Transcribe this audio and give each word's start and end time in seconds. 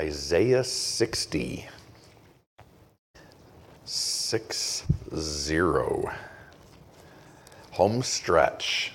Isaiah 0.00 0.64
60. 0.64 1.68
6 3.84 4.84
0. 5.14 6.12
Home 7.70 8.02
stretch. 8.02 8.92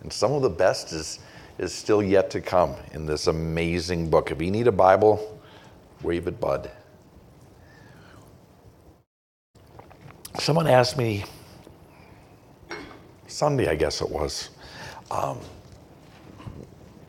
And 0.00 0.10
some 0.10 0.32
of 0.32 0.40
the 0.40 0.48
best 0.48 0.92
is, 0.92 1.18
is 1.58 1.74
still 1.74 2.02
yet 2.02 2.30
to 2.30 2.40
come 2.40 2.76
in 2.92 3.04
this 3.04 3.26
amazing 3.26 4.08
book. 4.08 4.30
If 4.30 4.40
you 4.40 4.50
need 4.50 4.68
a 4.68 4.72
Bible, 4.72 5.38
wave 6.02 6.28
it, 6.28 6.40
bud. 6.40 6.70
Someone 10.38 10.66
asked 10.66 10.96
me 10.96 11.24
Sunday, 13.26 13.68
I 13.68 13.74
guess 13.74 14.00
it 14.00 14.08
was, 14.08 14.48
um, 15.10 15.38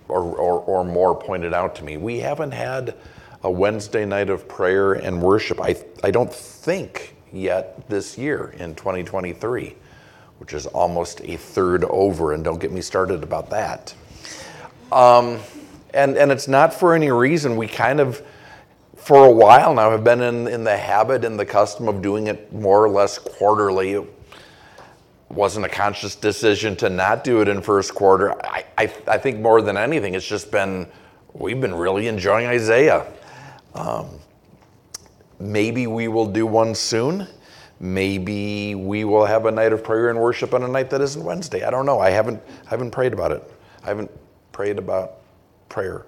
or, 0.09 0.23
or, 0.23 0.59
or 0.59 0.83
more 0.83 1.15
pointed 1.15 1.53
out 1.53 1.75
to 1.75 1.83
me, 1.83 1.97
we 1.97 2.19
haven't 2.19 2.51
had 2.51 2.95
a 3.43 3.51
Wednesday 3.51 4.05
night 4.05 4.29
of 4.29 4.47
prayer 4.47 4.93
and 4.93 5.21
worship, 5.21 5.61
I, 5.61 5.75
I 6.03 6.11
don't 6.11 6.33
think 6.33 7.15
yet 7.31 7.87
this 7.87 8.17
year 8.17 8.53
in 8.57 8.75
2023, 8.75 9.75
which 10.39 10.53
is 10.53 10.65
almost 10.67 11.21
a 11.21 11.37
third 11.37 11.85
over, 11.85 12.33
and 12.33 12.43
don't 12.43 12.59
get 12.59 12.71
me 12.71 12.81
started 12.81 13.23
about 13.23 13.49
that. 13.51 13.93
Um, 14.91 15.39
and, 15.93 16.17
and 16.17 16.31
it's 16.31 16.47
not 16.47 16.73
for 16.73 16.93
any 16.93 17.11
reason. 17.11 17.55
We 17.55 17.67
kind 17.67 17.99
of, 17.99 18.21
for 18.95 19.25
a 19.25 19.31
while 19.31 19.73
now, 19.73 19.91
have 19.91 20.03
been 20.03 20.21
in, 20.21 20.47
in 20.47 20.63
the 20.63 20.77
habit 20.77 21.23
and 21.23 21.39
the 21.39 21.45
custom 21.45 21.87
of 21.87 22.01
doing 22.01 22.27
it 22.27 22.51
more 22.51 22.83
or 22.83 22.89
less 22.89 23.17
quarterly. 23.17 24.05
Wasn't 25.29 25.65
a 25.65 25.69
conscious 25.69 26.15
decision 26.15 26.75
to 26.77 26.89
not 26.89 27.23
do 27.23 27.41
it 27.41 27.47
in 27.47 27.61
first 27.61 27.93
quarter. 27.93 28.33
I, 28.45 28.65
I, 28.77 28.93
I 29.07 29.17
think 29.17 29.39
more 29.39 29.61
than 29.61 29.77
anything, 29.77 30.15
it's 30.15 30.27
just 30.27 30.51
been, 30.51 30.87
we've 31.33 31.61
been 31.61 31.75
really 31.75 32.07
enjoying 32.07 32.47
Isaiah. 32.47 33.05
Um, 33.75 34.07
maybe 35.39 35.85
we 35.87 36.07
will 36.07 36.25
do 36.25 36.47
one 36.47 36.73
soon. 36.73 37.27
Maybe 37.79 38.75
we 38.75 39.05
will 39.05 39.25
have 39.25 39.45
a 39.45 39.51
night 39.51 39.71
of 39.71 39.83
prayer 39.83 40.09
and 40.09 40.19
worship 40.19 40.53
on 40.53 40.63
a 40.63 40.67
night 40.67 40.89
that 40.89 40.99
isn't 40.99 41.23
Wednesday. 41.23 41.63
I 41.63 41.69
don't 41.69 41.85
know. 41.85 41.99
I 41.99 42.09
haven't, 42.09 42.41
I 42.65 42.69
haven't 42.71 42.91
prayed 42.91 43.13
about 43.13 43.31
it. 43.31 43.43
I 43.83 43.87
haven't 43.87 44.11
prayed 44.51 44.77
about 44.77 45.17
prayer. 45.69 46.05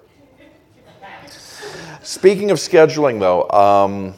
Speaking 2.02 2.50
of 2.50 2.58
scheduling, 2.58 3.20
though, 3.20 3.48
um, 3.50 4.14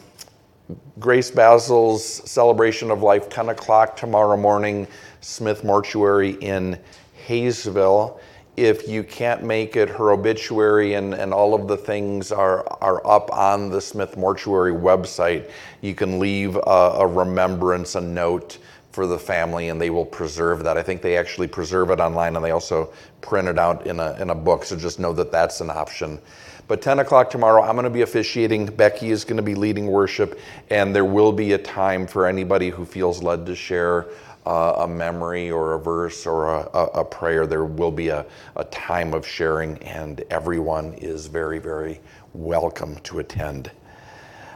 Grace 0.98 1.30
Basil's 1.30 2.04
celebration 2.04 2.90
of 2.90 3.02
life, 3.02 3.28
10 3.28 3.50
o'clock 3.50 3.96
tomorrow 3.96 4.36
morning, 4.36 4.86
Smith 5.20 5.64
Mortuary 5.64 6.30
in 6.40 6.78
Hayesville 7.26 8.18
if 8.56 8.88
you 8.88 9.02
can't 9.02 9.42
make 9.42 9.74
it, 9.76 9.88
her 9.88 10.12
obituary 10.12 10.94
and, 10.94 11.12
and 11.12 11.34
all 11.34 11.54
of 11.54 11.66
the 11.66 11.76
things 11.76 12.30
are, 12.30 12.64
are 12.80 13.04
up 13.06 13.32
on 13.32 13.68
the 13.68 13.80
Smith 13.80 14.16
Mortuary 14.16 14.72
website. 14.72 15.50
You 15.80 15.94
can 15.94 16.20
leave 16.20 16.56
a, 16.56 16.60
a, 16.60 17.06
remembrance, 17.06 17.96
a 17.96 18.00
note 18.00 18.58
for 18.92 19.08
the 19.08 19.18
family, 19.18 19.70
and 19.70 19.80
they 19.80 19.90
will 19.90 20.06
preserve 20.06 20.62
that. 20.62 20.78
I 20.78 20.84
think 20.84 21.02
they 21.02 21.16
actually 21.16 21.48
preserve 21.48 21.90
it 21.90 21.98
online 21.98 22.36
and 22.36 22.44
they 22.44 22.52
also 22.52 22.92
print 23.20 23.48
it 23.48 23.58
out 23.58 23.88
in 23.88 23.98
a, 23.98 24.12
in 24.20 24.30
a 24.30 24.34
book, 24.34 24.64
so 24.64 24.76
just 24.76 25.00
know 25.00 25.12
that 25.14 25.32
that's 25.32 25.60
an 25.60 25.70
option. 25.70 26.20
But 26.66 26.80
10 26.80 27.00
o'clock 27.00 27.30
tomorrow, 27.30 27.62
I'm 27.62 27.74
going 27.74 27.84
to 27.84 27.90
be 27.90 28.02
officiating. 28.02 28.66
Becky 28.66 29.10
is 29.10 29.24
going 29.24 29.36
to 29.36 29.42
be 29.42 29.54
leading 29.54 29.86
worship, 29.86 30.40
and 30.70 30.94
there 30.94 31.04
will 31.04 31.32
be 31.32 31.52
a 31.52 31.58
time 31.58 32.06
for 32.06 32.26
anybody 32.26 32.70
who 32.70 32.84
feels 32.86 33.22
led 33.22 33.44
to 33.46 33.54
share 33.54 34.06
uh, 34.46 34.74
a 34.80 34.88
memory 34.88 35.50
or 35.50 35.74
a 35.74 35.80
verse 35.80 36.26
or 36.26 36.48
a, 36.48 36.68
a, 36.74 36.84
a 37.00 37.04
prayer, 37.04 37.46
there 37.46 37.64
will 37.64 37.90
be 37.90 38.08
a, 38.08 38.26
a 38.56 38.64
time 38.64 39.14
of 39.14 39.26
sharing, 39.26 39.78
and 39.78 40.22
everyone 40.30 40.92
is 40.94 41.26
very, 41.26 41.58
very 41.58 42.00
welcome 42.34 42.96
to 42.96 43.20
attend. 43.20 43.70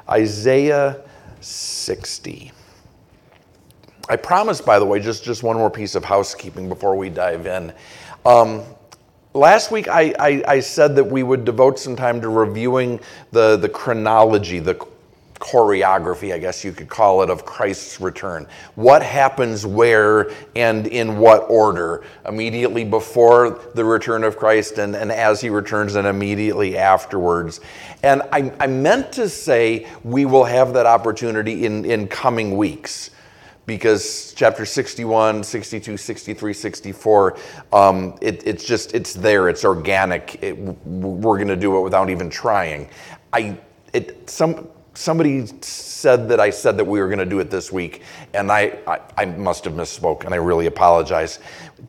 Isaiah 0.08 1.02
60. 1.40 2.52
I 4.10 4.16
promise, 4.16 4.60
by 4.60 4.78
the 4.78 4.84
way, 4.84 5.00
just, 5.00 5.24
just 5.24 5.42
one 5.42 5.56
more 5.56 5.70
piece 5.70 5.94
of 5.94 6.04
housekeeping 6.04 6.68
before 6.68 6.96
we 6.96 7.08
dive 7.10 7.46
in. 7.46 7.72
Um, 8.24 8.62
last 9.38 9.70
week, 9.70 9.88
I, 9.88 10.14
I, 10.18 10.42
I, 10.46 10.60
said 10.60 10.96
that 10.96 11.04
we 11.04 11.22
would 11.22 11.44
devote 11.44 11.78
some 11.78 11.96
time 11.96 12.20
to 12.20 12.28
reviewing 12.28 13.00
the, 13.32 13.56
the 13.56 13.68
chronology, 13.68 14.58
the 14.58 14.74
choreography, 15.38 16.34
I 16.34 16.38
guess 16.38 16.64
you 16.64 16.72
could 16.72 16.88
call 16.88 17.22
it, 17.22 17.30
of 17.30 17.44
Christ's 17.44 18.00
return. 18.00 18.46
What 18.74 19.02
happens 19.02 19.64
where 19.64 20.30
and 20.56 20.86
in 20.86 21.18
what 21.18 21.48
order? 21.48 22.04
Immediately 22.26 22.84
before 22.84 23.60
the 23.74 23.84
return 23.84 24.24
of 24.24 24.36
Christ 24.36 24.78
and, 24.78 24.96
and 24.96 25.12
as 25.12 25.40
he 25.40 25.48
returns, 25.48 25.94
and 25.94 26.06
immediately 26.06 26.76
afterwards. 26.76 27.60
And 28.02 28.22
I, 28.32 28.52
I 28.58 28.66
meant 28.66 29.12
to 29.12 29.28
say 29.28 29.86
we 30.02 30.24
will 30.24 30.44
have 30.44 30.72
that 30.74 30.86
opportunity 30.86 31.66
in, 31.66 31.84
in 31.84 32.08
coming 32.08 32.56
weeks 32.56 33.10
because 33.68 34.32
chapter 34.34 34.66
61 34.66 35.44
62 35.44 35.96
63 35.96 36.52
64 36.52 37.38
um, 37.72 38.18
it, 38.20 38.44
it's 38.44 38.64
just 38.64 38.94
it's 38.94 39.12
there 39.12 39.48
it's 39.48 39.64
organic 39.64 40.42
it, 40.42 40.58
we're 40.58 41.36
going 41.36 41.46
to 41.46 41.56
do 41.56 41.78
it 41.78 41.82
without 41.82 42.10
even 42.10 42.28
trying 42.28 42.88
i 43.32 43.56
it 43.92 44.28
some 44.28 44.68
somebody 44.98 45.46
said 45.62 46.28
that 46.28 46.40
I 46.40 46.50
said 46.50 46.76
that 46.76 46.84
we 46.84 46.98
were 47.00 47.06
going 47.06 47.20
to 47.20 47.24
do 47.24 47.38
it 47.38 47.50
this 47.50 47.70
week, 47.70 48.02
and 48.34 48.50
I, 48.50 48.78
I, 48.84 49.00
I, 49.16 49.24
must 49.26 49.64
have 49.64 49.74
misspoke, 49.74 50.24
and 50.24 50.34
I 50.34 50.38
really 50.38 50.66
apologize. 50.66 51.38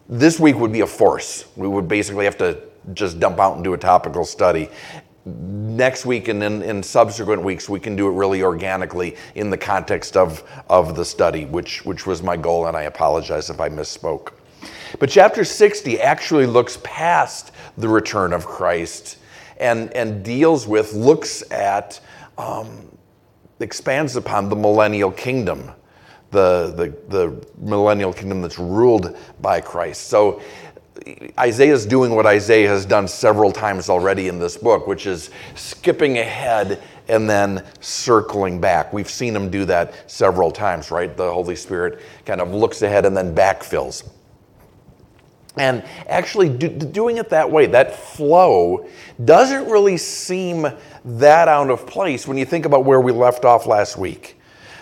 This 0.07 0.39
week 0.39 0.57
would 0.57 0.71
be 0.71 0.81
a 0.81 0.87
force. 0.87 1.45
We 1.55 1.67
would 1.67 1.87
basically 1.87 2.25
have 2.25 2.37
to 2.37 2.61
just 2.93 3.19
dump 3.19 3.39
out 3.39 3.55
and 3.55 3.63
do 3.63 3.73
a 3.73 3.77
topical 3.79 4.25
study. 4.25 4.69
Next 5.25 6.05
week 6.05 6.27
and 6.27 6.41
then 6.41 6.61
in 6.61 6.81
subsequent 6.81 7.43
weeks, 7.43 7.67
we 7.69 7.79
can 7.79 7.95
do 7.95 8.07
it 8.07 8.11
really 8.11 8.41
organically 8.41 9.15
in 9.35 9.49
the 9.49 9.57
context 9.57 10.15
of, 10.15 10.43
of 10.69 10.95
the 10.95 11.05
study, 11.05 11.45
which, 11.45 11.85
which 11.85 12.07
was 12.07 12.23
my 12.23 12.37
goal, 12.37 12.67
and 12.67 12.75
I 12.75 12.83
apologize 12.83 13.49
if 13.49 13.59
I 13.59 13.69
misspoke. 13.69 14.31
But 14.97 15.09
chapter 15.09 15.43
60 15.43 16.01
actually 16.01 16.45
looks 16.45 16.79
past 16.83 17.51
the 17.77 17.87
return 17.87 18.33
of 18.33 18.45
Christ 18.45 19.17
and, 19.57 19.91
and 19.93 20.23
deals 20.23 20.67
with, 20.67 20.93
looks 20.93 21.49
at 21.51 21.99
um, 22.37 22.89
expands 23.59 24.15
upon 24.15 24.49
the 24.49 24.55
millennial 24.55 25.11
kingdom, 25.11 25.71
the, 26.31 26.73
the, 26.75 27.17
the 27.17 27.47
millennial 27.57 28.13
kingdom 28.13 28.41
that's 28.41 28.59
ruled 28.59 29.17
by 29.41 29.59
Christ. 29.59 30.07
So 30.07 30.41
Isaiah 31.39 31.73
is 31.73 31.85
doing 31.85 32.15
what 32.15 32.25
Isaiah 32.25 32.67
has 32.67 32.85
done 32.85 33.07
several 33.07 33.51
times 33.51 33.89
already 33.89 34.27
in 34.27 34.39
this 34.39 34.57
book, 34.57 34.87
which 34.87 35.05
is 35.05 35.29
skipping 35.55 36.17
ahead 36.17 36.81
and 37.07 37.29
then 37.29 37.65
circling 37.79 38.61
back. 38.61 38.93
We've 38.93 39.09
seen 39.09 39.35
him 39.35 39.49
do 39.49 39.65
that 39.65 40.09
several 40.09 40.51
times, 40.51 40.91
right? 40.91 41.15
The 41.15 41.31
Holy 41.31 41.55
Spirit 41.55 42.01
kind 42.25 42.41
of 42.41 42.53
looks 42.53 42.81
ahead 42.81 43.05
and 43.05 43.15
then 43.15 43.35
backfills. 43.35 44.09
And 45.57 45.83
actually, 46.07 46.49
do, 46.49 46.69
doing 46.69 47.17
it 47.17 47.29
that 47.29 47.49
way, 47.49 47.65
that 47.67 47.95
flow, 47.95 48.87
doesn't 49.23 49.69
really 49.69 49.97
seem 49.97 50.67
that 51.03 51.47
out 51.47 51.69
of 51.69 51.85
place 51.87 52.27
when 52.27 52.37
you 52.37 52.45
think 52.45 52.65
about 52.65 52.85
where 52.85 53.01
we 53.01 53.11
left 53.11 53.45
off 53.45 53.65
last 53.65 53.97
week. 53.97 54.39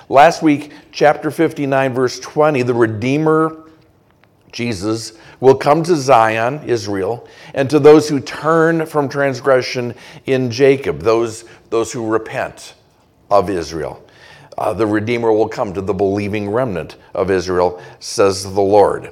Last 0.09 0.43
week, 0.43 0.71
chapter 0.91 1.31
59, 1.31 1.93
verse 1.93 2.19
20, 2.19 2.61
the 2.63 2.73
Redeemer, 2.73 3.66
Jesus, 4.57 5.13
will 5.39 5.53
come 5.53 5.83
to 5.83 5.95
Zion, 5.95 6.63
Israel, 6.63 7.27
and 7.53 7.69
to 7.69 7.77
those 7.77 8.09
who 8.09 8.19
turn 8.19 8.87
from 8.87 9.07
transgression 9.07 9.93
in 10.25 10.49
Jacob, 10.49 11.01
those, 11.01 11.45
those 11.69 11.93
who 11.93 12.09
repent 12.09 12.73
of 13.29 13.51
Israel. 13.51 14.03
Uh, 14.57 14.73
the 14.73 14.87
Redeemer 14.87 15.31
will 15.31 15.47
come 15.47 15.75
to 15.75 15.81
the 15.81 15.93
believing 15.93 16.49
remnant 16.49 16.95
of 17.13 17.29
Israel, 17.29 17.79
says 17.99 18.43
the 18.45 18.59
Lord. 18.59 19.11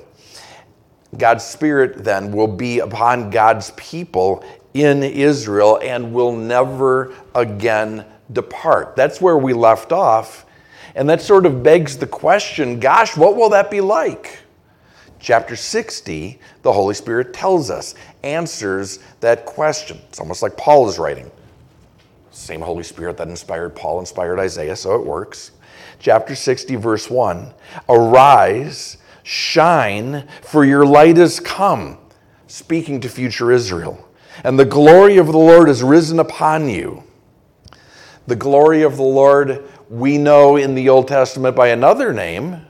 God's 1.15 1.43
Spirit 1.43 2.03
then 2.03 2.31
will 2.31 2.47
be 2.47 2.79
upon 2.79 3.29
God's 3.29 3.69
people 3.77 4.43
in 4.73 5.03
Israel 5.03 5.79
and 5.83 6.11
will 6.11 6.35
never 6.35 7.13
again 7.35 8.03
depart. 8.33 8.95
That's 8.95 9.21
where 9.21 9.37
we 9.37 9.53
left 9.53 9.91
off. 9.91 10.47
And 10.95 11.07
that 11.07 11.21
sort 11.21 11.45
of 11.45 11.61
begs 11.61 11.97
the 11.97 12.07
question 12.07 12.79
gosh, 12.79 13.15
what 13.15 13.35
will 13.35 13.49
that 13.51 13.69
be 13.69 13.81
like? 13.81 14.39
Chapter 15.25 15.55
60, 15.55 16.39
the 16.61 16.71
Holy 16.71 16.93
Spirit 16.93 17.33
tells 17.33 17.71
us, 17.71 17.95
answers 18.23 18.99
that 19.21 19.43
question. 19.43 19.99
It's 20.07 20.19
almost 20.19 20.43
like 20.43 20.55
Paul 20.55 20.87
is 20.87 20.99
writing. 20.99 21.31
Same 22.29 22.61
Holy 22.61 22.83
Spirit 22.83 23.17
that 23.17 23.27
inspired 23.27 23.75
Paul 23.75 23.99
inspired 24.01 24.37
Isaiah, 24.37 24.75
so 24.75 24.93
it 24.93 25.03
works. 25.03 25.49
Chapter 25.97 26.35
60, 26.35 26.75
verse 26.75 27.09
1 27.09 27.51
Arise, 27.89 28.97
shine, 29.23 30.27
for 30.43 30.63
your 30.63 30.85
light 30.85 31.17
is 31.17 31.39
come, 31.39 31.97
speaking 32.45 32.99
to 32.99 33.09
future 33.09 33.51
Israel 33.51 34.07
and 34.43 34.59
the 34.59 34.65
glory 34.65 35.17
of 35.17 35.25
the 35.25 35.39
Lord 35.39 35.69
is 35.69 35.81
risen 35.81 36.19
upon 36.19 36.69
you. 36.69 37.01
The 38.27 38.35
glory 38.35 38.83
of 38.83 38.95
the 38.97 39.01
Lord 39.01 39.67
we 39.89 40.19
know 40.19 40.57
in 40.57 40.75
the 40.75 40.87
Old 40.87 41.07
Testament 41.07 41.55
by 41.55 41.69
another 41.69 42.13
name, 42.13 42.61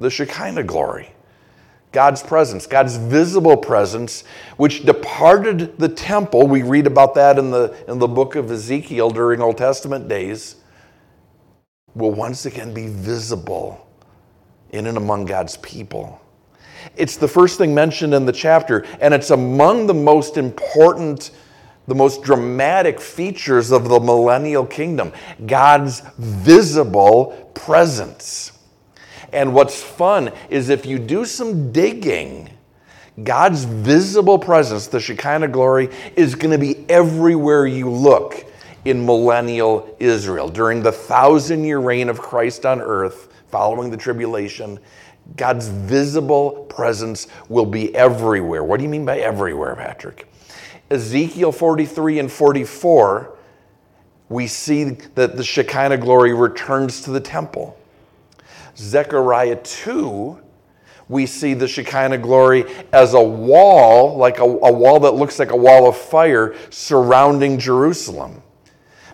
the 0.00 0.10
Shekinah 0.10 0.64
glory. 0.64 1.12
God's 1.92 2.22
presence, 2.22 2.66
God's 2.66 2.96
visible 2.96 3.56
presence, 3.56 4.24
which 4.56 4.84
departed 4.84 5.78
the 5.78 5.88
temple. 5.88 6.46
We 6.46 6.62
read 6.62 6.86
about 6.86 7.14
that 7.14 7.38
in 7.38 7.50
the, 7.50 7.76
in 7.86 7.98
the 7.98 8.08
book 8.08 8.34
of 8.34 8.50
Ezekiel 8.50 9.10
during 9.10 9.40
Old 9.40 9.58
Testament 9.58 10.08
days, 10.08 10.56
will 11.94 12.10
once 12.10 12.46
again 12.46 12.72
be 12.72 12.88
visible 12.88 13.86
in 14.70 14.86
and 14.86 14.96
among 14.96 15.26
God's 15.26 15.58
people. 15.58 16.18
It's 16.96 17.16
the 17.16 17.28
first 17.28 17.58
thing 17.58 17.74
mentioned 17.74 18.14
in 18.14 18.24
the 18.24 18.32
chapter, 18.32 18.84
and 19.00 19.12
it's 19.12 19.30
among 19.30 19.86
the 19.86 19.94
most 19.94 20.36
important, 20.38 21.30
the 21.86 21.94
most 21.94 22.22
dramatic 22.22 23.00
features 23.00 23.70
of 23.70 23.88
the 23.88 24.00
millennial 24.00 24.64
kingdom 24.64 25.12
God's 25.46 26.00
visible 26.18 27.50
presence. 27.54 28.52
And 29.32 29.54
what's 29.54 29.82
fun 29.82 30.30
is 30.50 30.68
if 30.68 30.84
you 30.84 30.98
do 30.98 31.24
some 31.24 31.72
digging, 31.72 32.50
God's 33.22 33.64
visible 33.64 34.38
presence, 34.38 34.86
the 34.86 35.00
Shekinah 35.00 35.48
glory, 35.48 35.90
is 36.16 36.34
going 36.34 36.52
to 36.52 36.58
be 36.58 36.88
everywhere 36.88 37.66
you 37.66 37.88
look 37.90 38.46
in 38.84 39.04
millennial 39.04 39.96
Israel. 39.98 40.48
During 40.48 40.82
the 40.82 40.92
thousand 40.92 41.64
year 41.64 41.78
reign 41.78 42.08
of 42.08 42.20
Christ 42.20 42.66
on 42.66 42.80
earth, 42.80 43.32
following 43.48 43.90
the 43.90 43.96
tribulation, 43.96 44.78
God's 45.36 45.68
visible 45.68 46.66
presence 46.68 47.28
will 47.48 47.66
be 47.66 47.94
everywhere. 47.94 48.64
What 48.64 48.78
do 48.78 48.84
you 48.84 48.88
mean 48.88 49.04
by 49.04 49.18
everywhere, 49.18 49.76
Patrick? 49.76 50.26
Ezekiel 50.90 51.52
43 51.52 52.18
and 52.18 52.32
44, 52.32 53.36
we 54.28 54.46
see 54.46 54.84
that 54.84 55.36
the 55.36 55.44
Shekinah 55.44 55.98
glory 55.98 56.34
returns 56.34 57.02
to 57.02 57.10
the 57.10 57.20
temple. 57.20 57.78
Zechariah 58.76 59.56
2, 59.56 60.38
we 61.08 61.26
see 61.26 61.54
the 61.54 61.68
Shekinah 61.68 62.18
glory 62.18 62.64
as 62.92 63.14
a 63.14 63.22
wall, 63.22 64.16
like 64.16 64.38
a, 64.38 64.44
a, 64.44 64.72
wall 64.72 65.00
that 65.00 65.12
looks 65.12 65.38
like 65.38 65.50
a 65.50 65.56
wall 65.56 65.88
of 65.88 65.96
fire 65.96 66.54
surrounding 66.70 67.58
Jerusalem. 67.58 68.42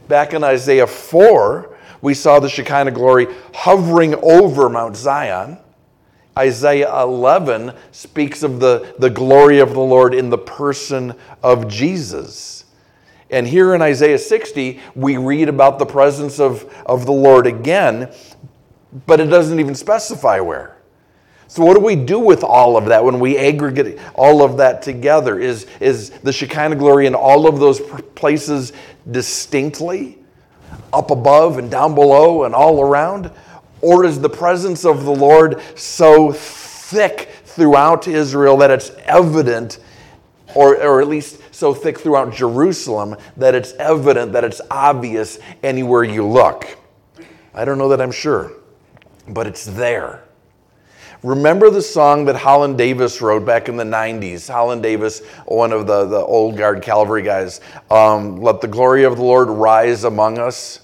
Back 0.07 0.33
in 0.33 0.45
Isaiah 0.45 0.87
4, 0.87 1.77
we 2.01 2.15
saw 2.15 2.39
the 2.39 2.49
Shekinah 2.49 2.93
glory 2.93 3.27
hovering 3.53 4.15
over 4.17 4.69
Mount 4.69 4.97
Zion. 4.97 5.59
Isaiah 6.39 7.03
11 7.03 7.73
speaks 7.91 8.45
of 8.45 8.61
the, 8.61 8.95
the 9.01 9.11
glory 9.11 9.59
of 9.59 9.73
the 9.73 9.81
Lord 9.81 10.15
in 10.15 10.31
the 10.31 10.39
person 10.39 11.15
of 11.43 11.67
Jesus. 11.67 12.65
And 13.31 13.47
here 13.47 13.75
in 13.75 13.83
Isaiah 13.83 14.19
60, 14.19 14.81
we 14.95 15.17
read 15.17 15.49
about 15.49 15.79
the 15.79 15.85
presence 15.85 16.39
of, 16.39 16.73
of 16.87 17.05
the 17.05 17.13
Lord 17.13 17.47
again, 17.47 18.13
but 19.07 19.21
it 19.21 19.27
doesn't 19.27 19.61
even 19.61 19.75
specify 19.75 20.41
where. 20.41 20.79
So, 21.51 21.65
what 21.65 21.75
do 21.75 21.81
we 21.81 21.97
do 21.97 22.19
with 22.19 22.45
all 22.45 22.77
of 22.77 22.87
that 22.87 23.03
when 23.03 23.19
we 23.19 23.39
aggregate 23.39 23.99
all 24.15 24.43
of 24.43 24.59
that 24.59 24.83
together? 24.83 25.39
Is, 25.39 25.67
is 25.81 26.11
the 26.11 26.33
Shekinah 26.33 26.77
glory 26.77 27.07
in 27.07 27.15
all 27.15 27.47
of 27.47 27.59
those 27.59 27.81
places 28.15 28.75
distinctly, 29.11 30.19
up 30.93 31.11
above 31.11 31.57
and 31.57 31.71
down 31.71 31.95
below 31.95 32.45
and 32.45 32.55
all 32.55 32.83
around? 32.83 33.31
Or 33.81 34.05
is 34.05 34.21
the 34.21 34.29
presence 34.29 34.85
of 34.85 35.05
the 35.05 35.15
Lord 35.15 35.63
so 35.75 36.33
thick 36.33 37.31
throughout 37.45 38.09
Israel 38.09 38.59
that 38.59 38.71
it's 38.71 38.91
evident, 39.05 39.79
or, 40.55 40.77
or 40.83 41.01
at 41.01 41.09
least 41.09 41.41
so 41.55 41.73
thick 41.73 41.99
throughout 41.99 42.33
Jerusalem 42.35 43.17
that 43.37 43.55
it's 43.55 43.73
evident, 43.75 44.33
that 44.33 44.45
it's 44.45 44.61
obvious 44.71 45.39
anywhere 45.63 46.05
you 46.05 46.27
look? 46.27 46.77
I 47.55 47.65
don't 47.65 47.79
know 47.79 47.89
that 47.89 48.01
I'm 48.01 48.13
sure, 48.13 48.53
but 49.29 49.47
it's 49.47 49.65
there. 49.65 50.25
Remember 51.25 51.69
the 51.69 51.83
song 51.83 52.27
that 52.27 52.37
Holland 52.37 52.79
Davis 52.79 53.21
wrote 53.21 53.45
back 53.45 53.69
in 53.69 53.77
the 53.77 53.85
90s? 53.85 54.49
Holland 54.49 54.85
Davis, 54.85 55.25
one 55.47 55.73
of 55.73 55.89
the, 55.89 56.05
the 56.05 56.21
old 56.21 56.57
guard 56.57 56.81
Calvary 56.81 57.23
guys. 57.23 57.61
Um, 57.91 58.41
Let 58.41 58.61
the 58.61 58.69
glory 58.69 59.03
of 59.03 59.17
the 59.17 59.25
Lord 59.25 59.49
rise 59.49 60.05
among 60.05 60.39
us. 60.39 60.81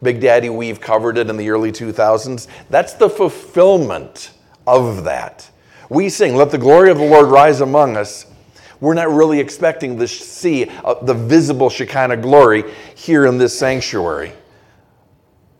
Big 0.00 0.20
Daddy 0.20 0.50
Weave 0.50 0.80
covered 0.80 1.18
it 1.18 1.28
in 1.28 1.36
the 1.36 1.50
early 1.50 1.72
2000s. 1.72 2.46
That's 2.70 2.92
the 2.92 3.10
fulfillment 3.10 4.30
of 4.68 5.02
that. 5.02 5.50
We 5.90 6.08
sing, 6.08 6.36
Let 6.36 6.52
the 6.52 6.58
glory 6.58 6.90
of 6.92 6.98
the 6.98 7.04
Lord 7.04 7.26
rise 7.26 7.60
among 7.60 7.96
us. 7.96 8.26
We're 8.80 8.94
not 8.94 9.10
really 9.10 9.40
expecting 9.40 9.98
to 9.98 10.06
see 10.06 10.68
uh, 10.84 10.94
the 11.02 11.14
visible 11.14 11.70
Shekinah 11.70 12.18
glory 12.18 12.64
here 12.94 13.26
in 13.26 13.36
this 13.36 13.56
sanctuary. 13.58 14.32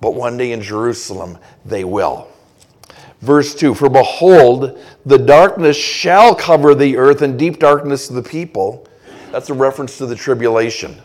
But 0.03 0.15
one 0.15 0.37
day 0.37 0.51
in 0.51 0.61
Jerusalem, 0.61 1.39
they 1.65 1.85
will. 1.85 2.29
Verse 3.21 3.55
2 3.55 3.73
For 3.73 3.89
behold, 3.89 4.79
the 5.07 5.17
darkness 5.17 5.77
shall 5.77 6.35
cover 6.35 6.75
the 6.75 6.97
earth, 6.97 7.23
and 7.23 7.39
deep 7.39 7.61
darkness 7.61 8.09
the 8.09 8.23
people. 8.23 8.87
That's 9.31 9.49
a 9.49 9.55
reference 9.55 9.97
to 9.99 10.07
the 10.07 10.17
tribulation. 10.17 11.01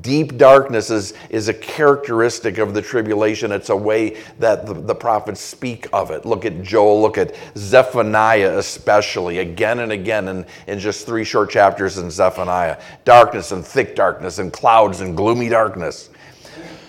Deep 0.00 0.36
darkness 0.36 0.88
is, 0.90 1.14
is 1.30 1.48
a 1.48 1.54
characteristic 1.54 2.58
of 2.58 2.74
the 2.74 2.82
tribulation. 2.82 3.50
It's 3.50 3.70
a 3.70 3.76
way 3.76 4.20
that 4.38 4.66
the, 4.66 4.74
the 4.74 4.94
prophets 4.94 5.40
speak 5.40 5.88
of 5.92 6.12
it. 6.12 6.24
Look 6.24 6.44
at 6.44 6.62
Joel, 6.62 7.02
look 7.02 7.18
at 7.18 7.34
Zephaniah, 7.56 8.56
especially, 8.58 9.38
again 9.38 9.80
and 9.80 9.90
again 9.90 10.28
in, 10.28 10.46
in 10.68 10.78
just 10.78 11.06
three 11.06 11.24
short 11.24 11.50
chapters 11.50 11.98
in 11.98 12.10
Zephaniah. 12.10 12.80
Darkness 13.04 13.50
and 13.50 13.64
thick 13.64 13.96
darkness 13.96 14.38
and 14.38 14.52
clouds 14.52 15.00
and 15.00 15.16
gloomy 15.16 15.48
darkness. 15.48 16.10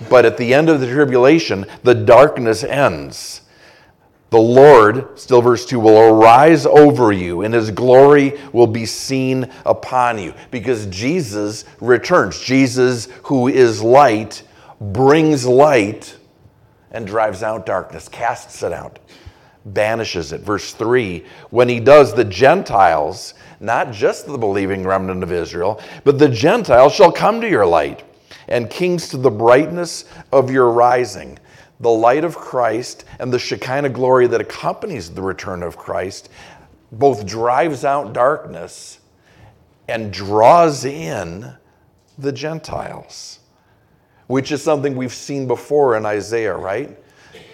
But 0.09 0.25
at 0.25 0.37
the 0.37 0.53
end 0.53 0.69
of 0.69 0.79
the 0.79 0.91
tribulation, 0.91 1.65
the 1.83 1.95
darkness 1.95 2.63
ends 2.63 3.41
the 4.29 4.39
Lord, 4.39 5.17
still 5.17 5.41
verse 5.41 5.65
2, 5.65 5.79
will 5.79 5.97
arise 5.99 6.65
over 6.65 7.13
you, 7.13 7.43
and 7.43 7.53
his 7.53 7.71
glory 7.71 8.33
will 8.51 8.67
be 8.67 8.85
seen 8.85 9.49
upon 9.65 10.19
you. 10.19 10.33
Because 10.51 10.85
Jesus 10.87 11.63
returns. 11.79 12.39
Jesus, 12.39 13.07
who 13.23 13.47
is 13.47 13.81
light, 13.81 14.43
brings 14.81 15.45
light 15.45 16.17
and 16.91 17.07
drives 17.07 17.41
out 17.41 17.65
darkness, 17.65 18.09
casts 18.09 18.63
it 18.63 18.73
out, 18.73 18.99
banishes 19.65 20.33
it. 20.33 20.41
Verse 20.41 20.73
3 20.73 21.23
When 21.49 21.69
he 21.69 21.79
does, 21.79 22.13
the 22.13 22.25
Gentiles, 22.25 23.33
not 23.61 23.93
just 23.93 24.27
the 24.27 24.37
believing 24.37 24.83
remnant 24.83 25.23
of 25.23 25.31
Israel, 25.31 25.81
but 26.03 26.19
the 26.19 26.29
Gentiles 26.29 26.93
shall 26.93 27.13
come 27.13 27.39
to 27.39 27.49
your 27.49 27.65
light, 27.65 28.03
and 28.47 28.69
kings 28.69 29.09
to 29.09 29.17
the 29.17 29.31
brightness 29.31 30.05
of 30.31 30.51
your 30.51 30.71
rising 30.71 31.37
the 31.79 31.89
light 31.89 32.23
of 32.23 32.35
Christ 32.35 33.05
and 33.19 33.31
the 33.31 33.39
Shekinah 33.39 33.89
glory 33.89 34.27
that 34.27 34.41
accompanies 34.41 35.11
the 35.11 35.21
return 35.21 35.61
of 35.61 35.77
Christ 35.77 36.29
both 36.91 37.25
drives 37.25 37.85
out 37.85 38.13
darkness 38.13 38.99
and 39.87 40.11
draws 40.11 40.85
in 40.85 41.53
the 42.17 42.31
Gentiles, 42.31 43.39
which 44.27 44.51
is 44.51 44.63
something 44.63 44.95
we've 44.95 45.13
seen 45.13 45.47
before 45.47 45.95
in 45.95 46.05
Isaiah, 46.05 46.55
right? 46.55 46.97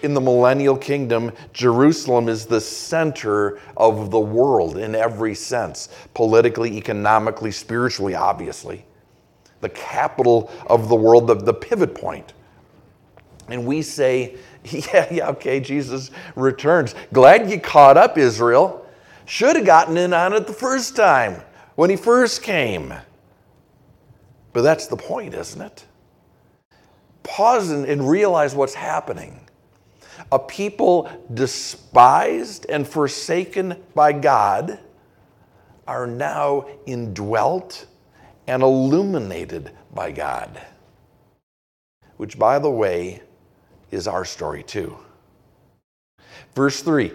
In 0.02 0.14
the 0.14 0.20
millennial 0.20 0.76
kingdom, 0.76 1.32
Jerusalem 1.52 2.28
is 2.28 2.46
the 2.46 2.60
center 2.60 3.58
of 3.76 4.10
the 4.10 4.20
world 4.20 4.78
in 4.78 4.94
every 4.94 5.34
sense 5.34 5.88
politically, 6.14 6.76
economically, 6.76 7.50
spiritually, 7.50 8.14
obviously. 8.14 8.86
The 9.64 9.70
capital 9.70 10.52
of 10.66 10.88
the 10.88 10.94
world, 10.94 11.26
the, 11.26 11.34
the 11.34 11.54
pivot 11.54 11.94
point 11.94 12.34
and 13.48 13.66
we 13.66 13.82
say, 13.82 14.36
yeah, 14.64 15.12
yeah, 15.12 15.28
okay, 15.30 15.60
Jesus 15.60 16.10
returns. 16.36 16.94
Glad 17.12 17.50
you 17.50 17.60
caught 17.60 17.96
up, 17.96 18.16
Israel. 18.18 18.86
Should 19.26 19.56
have 19.56 19.66
gotten 19.66 19.96
in 19.96 20.12
on 20.12 20.32
it 20.34 20.46
the 20.46 20.52
first 20.52 20.96
time 20.96 21.42
when 21.76 21.90
he 21.90 21.96
first 21.96 22.42
came. 22.42 22.92
But 24.52 24.62
that's 24.62 24.86
the 24.86 24.96
point, 24.96 25.34
isn't 25.34 25.60
it? 25.60 25.84
Pause 27.22 27.70
and, 27.70 27.86
and 27.86 28.08
realize 28.08 28.54
what's 28.54 28.74
happening. 28.74 29.40
A 30.30 30.38
people 30.38 31.10
despised 31.32 32.66
and 32.68 32.86
forsaken 32.86 33.82
by 33.94 34.12
God 34.12 34.78
are 35.86 36.06
now 36.06 36.66
indwelt 36.86 37.86
and 38.46 38.62
illuminated 38.62 39.70
by 39.92 40.12
God. 40.12 40.60
Which, 42.16 42.38
by 42.38 42.58
the 42.58 42.70
way, 42.70 43.22
is 43.90 44.06
our 44.06 44.24
story 44.24 44.62
too. 44.62 44.96
Verse 46.54 46.80
3 46.80 47.12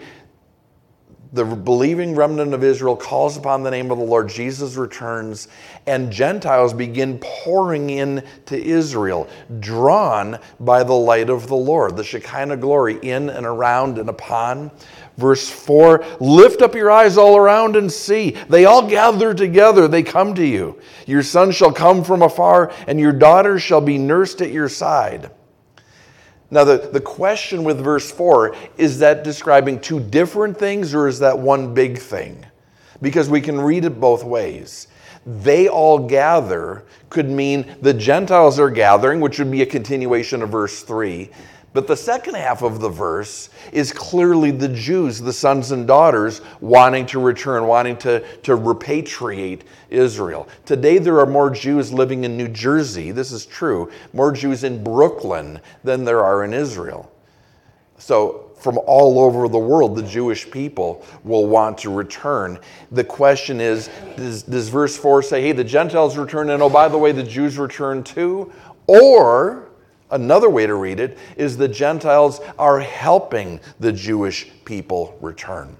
the 1.32 1.44
believing 1.44 2.16
remnant 2.16 2.54
of 2.54 2.64
Israel 2.64 2.96
calls 2.96 3.36
upon 3.36 3.62
the 3.62 3.70
name 3.70 3.90
of 3.90 3.98
the 3.98 4.04
Lord. 4.04 4.28
Jesus 4.28 4.74
returns, 4.74 5.46
and 5.86 6.10
Gentiles 6.10 6.74
begin 6.74 7.18
pouring 7.20 7.90
in 7.90 8.24
to 8.46 8.60
Israel, 8.60 9.28
drawn 9.60 10.38
by 10.58 10.82
the 10.82 10.92
light 10.94 11.30
of 11.30 11.46
the 11.46 11.56
Lord, 11.56 11.96
the 11.96 12.02
Shekinah 12.02 12.56
glory 12.56 12.98
in 13.02 13.30
and 13.30 13.46
around 13.46 13.98
and 13.98 14.08
upon. 14.08 14.72
Verse 15.16 15.48
4 15.48 16.04
Lift 16.20 16.62
up 16.62 16.74
your 16.74 16.90
eyes 16.90 17.16
all 17.16 17.36
around 17.36 17.76
and 17.76 17.90
see. 17.90 18.30
They 18.48 18.64
all 18.64 18.88
gather 18.88 19.34
together, 19.34 19.88
they 19.88 20.02
come 20.02 20.34
to 20.34 20.46
you. 20.46 20.80
Your 21.06 21.22
son 21.22 21.52
shall 21.52 21.72
come 21.72 22.04
from 22.04 22.22
afar, 22.22 22.72
and 22.86 22.98
your 22.98 23.12
daughter 23.12 23.58
shall 23.58 23.80
be 23.80 23.98
nursed 23.98 24.40
at 24.40 24.50
your 24.50 24.68
side. 24.68 25.30
Now, 26.50 26.64
the, 26.64 26.90
the 26.92 27.00
question 27.00 27.62
with 27.62 27.78
verse 27.78 28.10
4 28.10 28.56
is 28.76 28.98
that 28.98 29.22
describing 29.22 29.80
two 29.80 30.00
different 30.00 30.58
things 30.58 30.94
or 30.94 31.06
is 31.06 31.20
that 31.20 31.38
one 31.38 31.74
big 31.74 31.98
thing? 31.98 32.44
Because 33.00 33.30
we 33.30 33.40
can 33.40 33.60
read 33.60 33.84
it 33.84 34.00
both 34.00 34.24
ways. 34.24 34.88
They 35.24 35.68
all 35.68 35.98
gather 35.98 36.84
could 37.08 37.30
mean 37.30 37.76
the 37.82 37.94
Gentiles 37.94 38.58
are 38.58 38.70
gathering, 38.70 39.20
which 39.20 39.38
would 39.38 39.50
be 39.50 39.62
a 39.62 39.66
continuation 39.66 40.42
of 40.42 40.50
verse 40.50 40.82
3. 40.82 41.30
But 41.72 41.86
the 41.86 41.96
second 41.96 42.34
half 42.34 42.62
of 42.62 42.80
the 42.80 42.88
verse 42.88 43.48
is 43.72 43.92
clearly 43.92 44.50
the 44.50 44.68
Jews, 44.68 45.20
the 45.20 45.32
sons 45.32 45.70
and 45.70 45.86
daughters, 45.86 46.40
wanting 46.60 47.06
to 47.06 47.20
return, 47.20 47.66
wanting 47.66 47.96
to, 47.98 48.20
to 48.38 48.56
repatriate 48.56 49.60
Israel. 49.88 50.48
Today, 50.66 50.98
there 50.98 51.20
are 51.20 51.26
more 51.26 51.48
Jews 51.48 51.92
living 51.92 52.24
in 52.24 52.36
New 52.36 52.48
Jersey, 52.48 53.12
this 53.12 53.30
is 53.30 53.46
true, 53.46 53.90
more 54.12 54.32
Jews 54.32 54.64
in 54.64 54.82
Brooklyn 54.82 55.60
than 55.84 56.04
there 56.04 56.24
are 56.24 56.42
in 56.42 56.52
Israel. 56.52 57.10
So, 57.98 58.50
from 58.56 58.78
all 58.86 59.20
over 59.20 59.48
the 59.48 59.58
world, 59.58 59.96
the 59.96 60.02
Jewish 60.02 60.50
people 60.50 61.04
will 61.24 61.46
want 61.46 61.78
to 61.78 61.90
return. 61.90 62.58
The 62.90 63.04
question 63.04 63.60
is 63.60 63.88
does, 64.16 64.42
does 64.42 64.68
verse 64.68 64.96
4 64.96 65.22
say, 65.22 65.40
hey, 65.40 65.52
the 65.52 65.64
Gentiles 65.64 66.18
return, 66.18 66.50
and 66.50 66.62
oh, 66.62 66.68
by 66.68 66.88
the 66.88 66.98
way, 66.98 67.12
the 67.12 67.22
Jews 67.22 67.56
return 67.56 68.02
too? 68.02 68.52
Or 68.86 69.69
Another 70.10 70.50
way 70.50 70.66
to 70.66 70.74
read 70.74 71.00
it 71.00 71.18
is 71.36 71.56
the 71.56 71.68
Gentiles 71.68 72.40
are 72.58 72.80
helping 72.80 73.60
the 73.78 73.92
Jewish 73.92 74.50
people 74.64 75.16
return. 75.20 75.76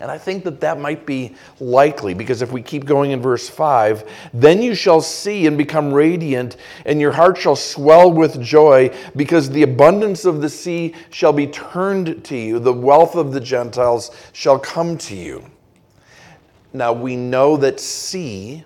And 0.00 0.10
I 0.10 0.16
think 0.16 0.44
that 0.44 0.60
that 0.60 0.80
might 0.80 1.04
be 1.04 1.34
likely 1.60 2.14
because 2.14 2.40
if 2.40 2.52
we 2.52 2.62
keep 2.62 2.86
going 2.86 3.10
in 3.10 3.20
verse 3.20 3.50
5, 3.50 4.08
then 4.32 4.62
you 4.62 4.74
shall 4.74 5.02
see 5.02 5.46
and 5.46 5.58
become 5.58 5.92
radiant, 5.92 6.56
and 6.86 7.00
your 7.00 7.12
heart 7.12 7.36
shall 7.36 7.56
swell 7.56 8.10
with 8.10 8.40
joy 8.40 8.90
because 9.14 9.50
the 9.50 9.62
abundance 9.62 10.24
of 10.24 10.40
the 10.40 10.48
sea 10.48 10.94
shall 11.10 11.34
be 11.34 11.46
turned 11.46 12.24
to 12.24 12.36
you, 12.36 12.58
the 12.58 12.72
wealth 12.72 13.14
of 13.14 13.32
the 13.32 13.40
Gentiles 13.40 14.10
shall 14.32 14.58
come 14.58 14.96
to 14.98 15.14
you. 15.14 15.44
Now 16.72 16.94
we 16.94 17.14
know 17.16 17.58
that 17.58 17.78
sea 17.78 18.64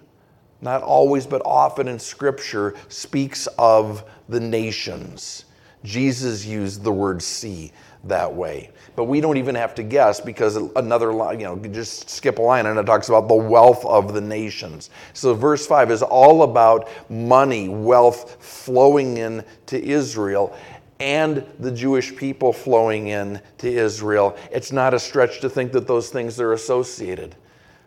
not 0.64 0.82
always, 0.82 1.26
but 1.26 1.42
often 1.44 1.86
in 1.86 1.98
Scripture, 1.98 2.74
speaks 2.88 3.46
of 3.58 4.04
the 4.28 4.40
nations. 4.40 5.44
Jesus 5.84 6.46
used 6.46 6.82
the 6.82 6.92
word 6.92 7.22
sea 7.22 7.70
that 8.04 8.34
way. 8.34 8.70
But 8.96 9.04
we 9.04 9.20
don't 9.20 9.36
even 9.36 9.54
have 9.54 9.74
to 9.76 9.82
guess 9.82 10.20
because 10.20 10.56
another 10.56 11.12
line, 11.12 11.40
you 11.40 11.46
know, 11.46 11.56
just 11.56 12.08
skip 12.08 12.38
a 12.38 12.42
line 12.42 12.66
and 12.66 12.78
it 12.78 12.86
talks 12.86 13.08
about 13.08 13.28
the 13.28 13.34
wealth 13.34 13.84
of 13.84 14.14
the 14.14 14.20
nations. 14.20 14.90
So 15.12 15.34
verse 15.34 15.66
5 15.66 15.90
is 15.90 16.02
all 16.02 16.42
about 16.42 16.88
money, 17.10 17.68
wealth 17.68 18.42
flowing 18.42 19.18
in 19.18 19.44
to 19.66 19.82
Israel 19.82 20.56
and 21.00 21.44
the 21.58 21.72
Jewish 21.72 22.14
people 22.14 22.52
flowing 22.52 23.08
in 23.08 23.40
to 23.58 23.70
Israel. 23.70 24.36
It's 24.50 24.72
not 24.72 24.94
a 24.94 24.98
stretch 24.98 25.40
to 25.40 25.50
think 25.50 25.72
that 25.72 25.86
those 25.86 26.10
things 26.10 26.40
are 26.40 26.52
associated. 26.52 27.34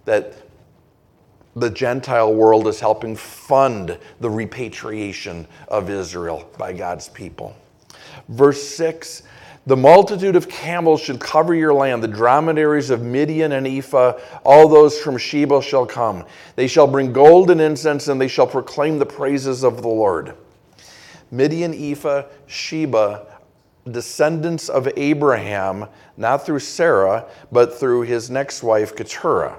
That 0.06 0.34
the 1.60 1.70
Gentile 1.70 2.34
world 2.34 2.68
is 2.68 2.80
helping 2.80 3.16
fund 3.16 3.98
the 4.20 4.30
repatriation 4.30 5.48
of 5.68 5.90
Israel 5.90 6.50
by 6.58 6.74
God's 6.74 7.10
people. 7.10 7.56
Verse 8.30 8.62
6 8.76 9.24
The 9.66 9.78
multitude 9.78 10.36
of 10.36 10.48
camels 10.50 11.02
should 11.02 11.20
cover 11.20 11.56
your 11.56 11.74
land. 11.74 12.04
The 12.04 12.08
dromedaries 12.08 12.90
of 12.90 13.02
Midian 13.02 13.54
and 13.54 13.66
Ephah, 13.66 14.20
all 14.44 14.68
those 14.68 15.00
from 15.00 15.18
Sheba 15.18 15.62
shall 15.62 15.86
come. 15.86 16.26
They 16.56 16.68
shall 16.68 16.88
bring 16.88 17.12
gold 17.12 17.50
and 17.50 17.62
incense, 17.62 18.08
and 18.08 18.22
they 18.22 18.28
shall 18.28 18.48
proclaim 18.48 19.00
the 19.00 19.06
praises 19.06 19.64
of 19.64 19.82
the 19.82 19.88
Lord. 19.88 20.36
Midian, 21.32 21.74
Ephah, 21.74 22.24
Sheba, 22.46 23.26
descendants 23.90 24.70
of 24.70 24.88
Abraham, 24.96 25.88
not 26.16 26.46
through 26.46 26.60
Sarah, 26.60 27.26
but 27.52 27.74
through 27.74 28.02
his 28.02 28.30
next 28.30 28.64
wife, 28.64 28.96
Keturah. 28.96 29.58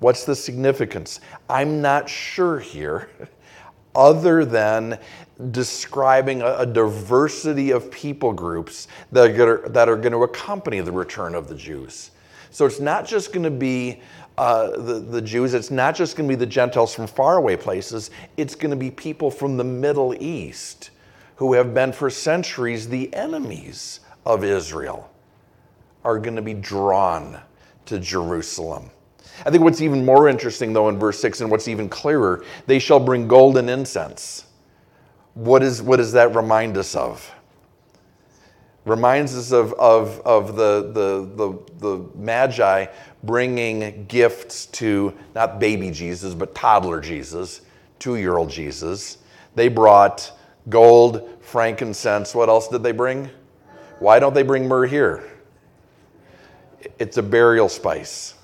What's 0.00 0.24
the 0.24 0.34
significance? 0.34 1.20
I'm 1.48 1.80
not 1.80 2.08
sure 2.08 2.58
here, 2.58 3.08
other 3.94 4.44
than 4.44 4.98
describing 5.50 6.42
a, 6.42 6.58
a 6.58 6.66
diversity 6.66 7.70
of 7.70 7.90
people 7.90 8.32
groups 8.32 8.88
that 9.12 9.38
are, 9.40 9.68
that 9.68 9.88
are 9.88 9.96
going 9.96 10.12
to 10.12 10.22
accompany 10.22 10.80
the 10.80 10.92
return 10.92 11.34
of 11.34 11.48
the 11.48 11.54
Jews. 11.54 12.10
So 12.50 12.66
it's 12.66 12.80
not 12.80 13.06
just 13.06 13.32
going 13.32 13.44
to 13.44 13.50
be 13.50 14.00
uh, 14.38 14.70
the, 14.70 15.00
the 15.00 15.22
Jews, 15.22 15.54
it's 15.54 15.70
not 15.70 15.94
just 15.94 16.16
going 16.16 16.28
to 16.28 16.36
be 16.36 16.38
the 16.38 16.46
Gentiles 16.46 16.94
from 16.94 17.06
faraway 17.06 17.56
places, 17.56 18.10
it's 18.36 18.54
going 18.54 18.70
to 18.70 18.76
be 18.76 18.90
people 18.90 19.30
from 19.30 19.56
the 19.56 19.64
Middle 19.64 20.14
East 20.22 20.90
who 21.36 21.52
have 21.54 21.74
been 21.74 21.92
for 21.92 22.10
centuries 22.10 22.88
the 22.88 23.12
enemies 23.14 24.00
of 24.24 24.42
Israel 24.44 25.10
are 26.04 26.18
going 26.18 26.36
to 26.36 26.42
be 26.42 26.54
drawn 26.54 27.40
to 27.86 27.98
Jerusalem. 27.98 28.90
I 29.44 29.50
think 29.50 29.62
what's 29.62 29.80
even 29.80 30.04
more 30.04 30.28
interesting, 30.28 30.72
though, 30.72 30.88
in 30.88 30.98
verse 30.98 31.20
6 31.20 31.42
and 31.42 31.50
what's 31.50 31.68
even 31.68 31.88
clearer, 31.88 32.44
they 32.66 32.78
shall 32.78 33.00
bring 33.00 33.28
gold 33.28 33.56
and 33.56 33.68
incense. 33.68 34.46
What, 35.34 35.62
is, 35.62 35.82
what 35.82 35.96
does 35.98 36.12
that 36.12 36.34
remind 36.34 36.78
us 36.78 36.96
of? 36.96 37.30
Reminds 38.86 39.36
us 39.36 39.52
of, 39.52 39.72
of, 39.74 40.20
of 40.20 40.56
the, 40.56 40.92
the, 40.92 41.28
the, 41.36 41.58
the 41.80 42.18
Magi 42.18 42.86
bringing 43.24 44.06
gifts 44.06 44.66
to 44.66 45.12
not 45.34 45.58
baby 45.58 45.90
Jesus, 45.90 46.34
but 46.34 46.54
toddler 46.54 47.00
Jesus, 47.00 47.62
two 47.98 48.16
year 48.16 48.36
old 48.36 48.48
Jesus. 48.48 49.18
They 49.56 49.68
brought 49.68 50.32
gold, 50.68 51.28
frankincense. 51.40 52.34
What 52.34 52.48
else 52.48 52.68
did 52.68 52.82
they 52.84 52.92
bring? 52.92 53.28
Why 53.98 54.20
don't 54.20 54.34
they 54.34 54.44
bring 54.44 54.68
myrrh 54.68 54.86
here? 54.86 55.24
It's 56.98 57.16
a 57.16 57.22
burial 57.22 57.68
spice. 57.68 58.35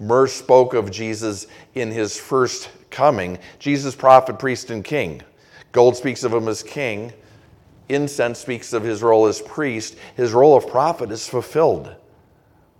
Myrrh 0.00 0.28
spoke 0.28 0.74
of 0.74 0.90
Jesus 0.90 1.46
in 1.74 1.90
his 1.90 2.16
first 2.18 2.70
coming. 2.90 3.38
Jesus, 3.58 3.94
prophet, 3.94 4.38
priest, 4.38 4.70
and 4.70 4.84
king. 4.84 5.22
Gold 5.72 5.96
speaks 5.96 6.24
of 6.24 6.32
him 6.32 6.48
as 6.48 6.62
king. 6.62 7.12
Incense 7.88 8.38
speaks 8.38 8.72
of 8.72 8.82
his 8.82 9.02
role 9.02 9.26
as 9.26 9.40
priest. 9.40 9.96
His 10.16 10.32
role 10.32 10.56
of 10.56 10.68
prophet 10.68 11.10
is 11.10 11.28
fulfilled. 11.28 11.94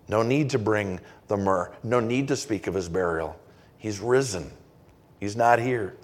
No 0.08 0.22
need 0.22 0.50
to 0.50 0.58
bring 0.58 1.00
the 1.28 1.36
myrrh. 1.36 1.72
No 1.82 2.00
need 2.00 2.28
to 2.28 2.36
speak 2.36 2.66
of 2.66 2.74
his 2.74 2.88
burial. 2.88 3.38
He's 3.78 4.00
risen. 4.00 4.50
He's 5.20 5.36
not 5.36 5.58
here. 5.58 5.96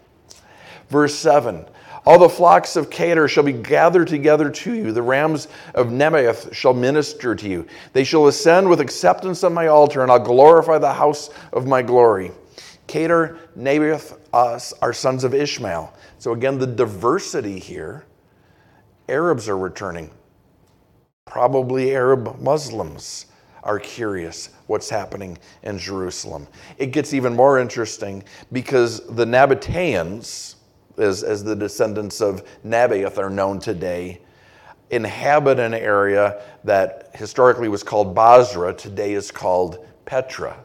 Verse 0.88 1.14
7 1.14 1.66
all 2.06 2.18
the 2.18 2.28
flocks 2.28 2.76
of 2.76 2.90
Kedar 2.90 3.28
shall 3.28 3.44
be 3.44 3.52
gathered 3.52 4.08
together 4.08 4.50
to 4.50 4.74
you. 4.74 4.92
The 4.92 5.02
rams 5.02 5.48
of 5.74 5.88
Nebaioth 5.88 6.52
shall 6.52 6.74
minister 6.74 7.34
to 7.34 7.48
you. 7.48 7.66
They 7.92 8.04
shall 8.04 8.26
ascend 8.26 8.68
with 8.68 8.80
acceptance 8.80 9.42
on 9.42 9.54
my 9.54 9.68
altar, 9.68 10.02
and 10.02 10.12
I'll 10.12 10.18
glorify 10.18 10.78
the 10.78 10.92
house 10.92 11.30
of 11.52 11.66
my 11.66 11.82
glory. 11.82 12.32
Kedar, 12.86 13.38
Nebaioth 13.58 14.18
us 14.34 14.74
are 14.82 14.92
sons 14.92 15.24
of 15.24 15.32
Ishmael. 15.32 15.94
So 16.18 16.32
again, 16.32 16.58
the 16.58 16.66
diversity 16.66 17.58
here. 17.58 18.04
Arabs 19.08 19.48
are 19.48 19.58
returning. 19.58 20.10
Probably 21.26 21.94
Arab 21.94 22.40
Muslims 22.40 23.26
are 23.62 23.78
curious 23.78 24.50
what's 24.66 24.90
happening 24.90 25.38
in 25.62 25.78
Jerusalem. 25.78 26.46
It 26.76 26.86
gets 26.86 27.14
even 27.14 27.34
more 27.34 27.58
interesting 27.58 28.22
because 28.52 29.06
the 29.08 29.24
Nabateans, 29.24 30.53
as, 30.98 31.22
as 31.22 31.44
the 31.44 31.56
descendants 31.56 32.20
of 32.20 32.44
Nebaioth 32.64 33.18
are 33.18 33.30
known 33.30 33.58
today, 33.58 34.20
inhabit 34.90 35.58
an 35.58 35.74
area 35.74 36.42
that 36.64 37.10
historically 37.14 37.68
was 37.68 37.82
called 37.82 38.14
Bozrah, 38.14 38.74
today 38.74 39.14
is 39.14 39.30
called 39.30 39.86
Petra. 40.04 40.56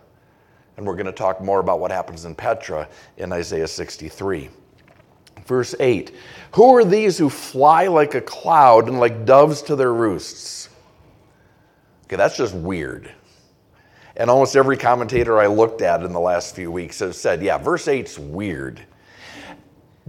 And 0.78 0.86
we're 0.86 0.96
going 0.96 1.08
to 1.08 1.12
talk 1.12 1.42
more 1.42 1.60
about 1.60 1.80
what 1.80 1.92
happens 1.92 2.26
in 2.26 2.36
Petra 2.36 2.88
in 3.18 3.34
Isaiah 3.34 3.68
63. 3.68 4.50
Verse 5.46 5.76
8 5.80 6.16
Who 6.54 6.76
are 6.76 6.86
these 6.86 7.18
who 7.18 7.30
fly 7.30 7.88
like 7.88 8.16
a 8.16 8.22
cloud 8.22 8.88
and 8.88 9.00
like 9.00 9.26
doves 9.26 9.62
to 9.64 9.76
their 9.76 9.94
roosts? 9.94 10.70
Okay, 12.06 12.16
that's 12.16 12.38
just 12.38 12.54
weird. 12.54 13.12
And 14.16 14.30
almost 14.30 14.56
every 14.56 14.78
commentator 14.78 15.40
I 15.40 15.48
looked 15.48 15.82
at 15.82 16.04
in 16.04 16.12
the 16.12 16.20
last 16.20 16.56
few 16.56 16.72
weeks 16.72 17.00
has 17.00 17.18
said, 17.18 17.42
yeah, 17.42 17.58
verse 17.58 17.86
8's 17.86 18.20
weird 18.20 18.86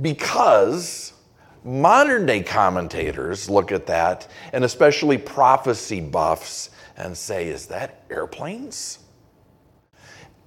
because 0.00 1.12
modern 1.64 2.26
day 2.26 2.42
commentators 2.42 3.50
look 3.50 3.72
at 3.72 3.86
that, 3.86 4.28
and 4.52 4.64
especially 4.64 5.18
prophecy 5.18 6.00
buffs, 6.00 6.70
and 6.96 7.16
say, 7.16 7.48
is 7.48 7.66
that 7.66 8.04
airplanes? 8.10 8.98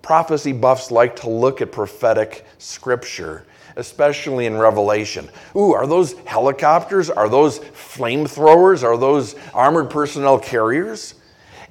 Prophecy 0.01 0.51
buffs 0.51 0.91
like 0.91 1.15
to 1.17 1.29
look 1.29 1.61
at 1.61 1.71
prophetic 1.71 2.45
scripture, 2.57 3.45
especially 3.77 4.45
in 4.45 4.57
Revelation. 4.57 5.29
Ooh, 5.55 5.73
are 5.73 5.87
those 5.87 6.13
helicopters? 6.25 7.09
Are 7.09 7.29
those 7.29 7.59
flamethrowers? 7.59 8.83
Are 8.83 8.97
those 8.97 9.35
armored 9.53 9.89
personnel 9.89 10.37
carriers? 10.37 11.15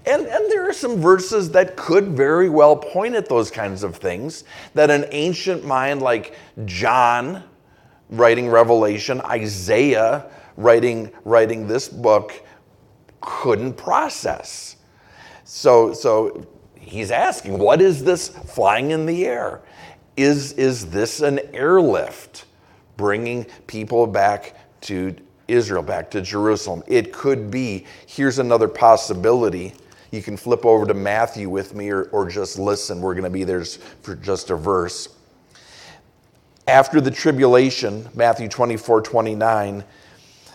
And, 0.04 0.26
and 0.26 0.50
there 0.50 0.68
are 0.68 0.72
some 0.72 1.00
verses 1.00 1.50
that 1.52 1.76
could 1.76 2.08
very 2.08 2.48
well 2.48 2.74
point 2.74 3.14
at 3.14 3.28
those 3.28 3.50
kinds 3.50 3.84
of 3.84 3.96
things 3.96 4.42
that 4.74 4.90
an 4.90 5.04
ancient 5.12 5.64
mind 5.64 6.02
like 6.02 6.34
John 6.64 7.44
writing 8.12 8.48
Revelation, 8.48 9.20
Isaiah 9.22 10.26
writing, 10.56 11.10
writing 11.24 11.66
this 11.66 11.88
book 11.88 12.34
couldn't 13.20 13.74
process. 13.74 14.76
So, 15.44 15.92
so 15.92 16.46
he's 16.78 17.10
asking, 17.10 17.58
what 17.58 17.80
is 17.80 18.04
this 18.04 18.28
flying 18.28 18.90
in 18.90 19.06
the 19.06 19.26
air? 19.26 19.62
Is, 20.16 20.52
is 20.52 20.90
this 20.90 21.20
an 21.20 21.40
airlift 21.54 22.44
bringing 22.96 23.44
people 23.66 24.06
back 24.06 24.56
to 24.82 25.16
Israel, 25.48 25.82
back 25.82 26.10
to 26.10 26.20
Jerusalem? 26.20 26.82
It 26.86 27.12
could 27.12 27.50
be. 27.50 27.86
Here's 28.06 28.38
another 28.38 28.68
possibility. 28.68 29.72
You 30.10 30.20
can 30.22 30.36
flip 30.36 30.66
over 30.66 30.84
to 30.84 30.94
Matthew 30.94 31.48
with 31.48 31.74
me 31.74 31.90
or, 31.90 32.04
or 32.04 32.28
just 32.28 32.58
listen. 32.58 33.00
We're 33.00 33.14
going 33.14 33.24
to 33.24 33.30
be 33.30 33.44
there 33.44 33.64
for 34.02 34.14
just 34.16 34.50
a 34.50 34.56
verse. 34.56 35.08
After 36.68 37.00
the 37.00 37.10
tribulation, 37.10 38.08
Matthew 38.14 38.48
24 38.48 39.02
29, 39.02 39.84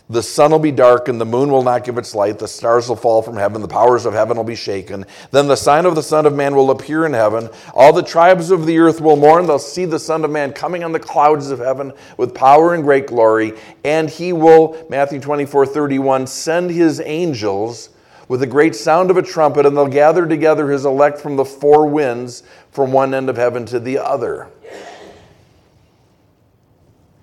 the 0.09 0.23
sun 0.23 0.51
will 0.51 0.59
be 0.59 0.71
dark, 0.71 1.09
and 1.09 1.19
the 1.19 1.25
moon 1.25 1.51
will 1.51 1.63
not 1.63 1.83
give 1.83 1.97
its 1.97 2.15
light. 2.15 2.39
The 2.39 2.47
stars 2.47 2.87
will 2.87 2.95
fall 2.95 3.21
from 3.21 3.35
heaven. 3.35 3.61
The 3.61 3.67
powers 3.67 4.05
of 4.05 4.13
heaven 4.13 4.37
will 4.37 4.45
be 4.45 4.55
shaken. 4.55 5.05
Then 5.31 5.49
the 5.49 5.57
sign 5.57 5.85
of 5.85 5.95
the 5.95 6.03
Son 6.03 6.25
of 6.25 6.33
Man 6.33 6.55
will 6.55 6.71
appear 6.71 7.05
in 7.05 7.11
heaven. 7.11 7.49
All 7.73 7.91
the 7.91 8.01
tribes 8.01 8.49
of 8.49 8.65
the 8.65 8.77
earth 8.79 9.01
will 9.01 9.17
mourn. 9.17 9.47
They'll 9.47 9.59
see 9.59 9.83
the 9.83 9.99
Son 9.99 10.23
of 10.23 10.31
Man 10.31 10.53
coming 10.53 10.81
on 10.85 10.93
the 10.93 10.99
clouds 10.99 11.51
of 11.51 11.59
heaven 11.59 11.91
with 12.15 12.33
power 12.33 12.73
and 12.73 12.85
great 12.85 13.07
glory. 13.07 13.51
And 13.83 14.09
he 14.09 14.31
will, 14.31 14.87
Matthew 14.89 15.19
24 15.19 15.65
31, 15.65 16.25
send 16.27 16.71
his 16.71 17.01
angels 17.01 17.89
with 18.29 18.41
a 18.41 18.47
great 18.47 18.75
sound 18.77 19.11
of 19.11 19.17
a 19.17 19.21
trumpet, 19.21 19.65
and 19.65 19.75
they'll 19.75 19.87
gather 19.87 20.25
together 20.25 20.69
his 20.69 20.85
elect 20.85 21.19
from 21.19 21.35
the 21.35 21.45
four 21.45 21.85
winds, 21.85 22.43
from 22.71 22.93
one 22.93 23.13
end 23.13 23.29
of 23.29 23.35
heaven 23.35 23.65
to 23.65 23.79
the 23.79 23.97
other. 23.97 24.47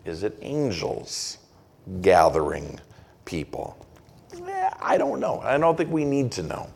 Is 0.05 0.23
it 0.23 0.39
angels? 0.43 1.39
gathering 2.01 2.81
people? 3.25 3.77
Eh, 4.47 4.71
I 4.81 4.99
don't 4.99 5.21
know. 5.21 5.41
I 5.41 5.57
don't 5.59 5.77
think 5.77 5.91
we 5.91 6.05
need 6.05 6.33
to 6.33 6.43
know. 6.43 6.69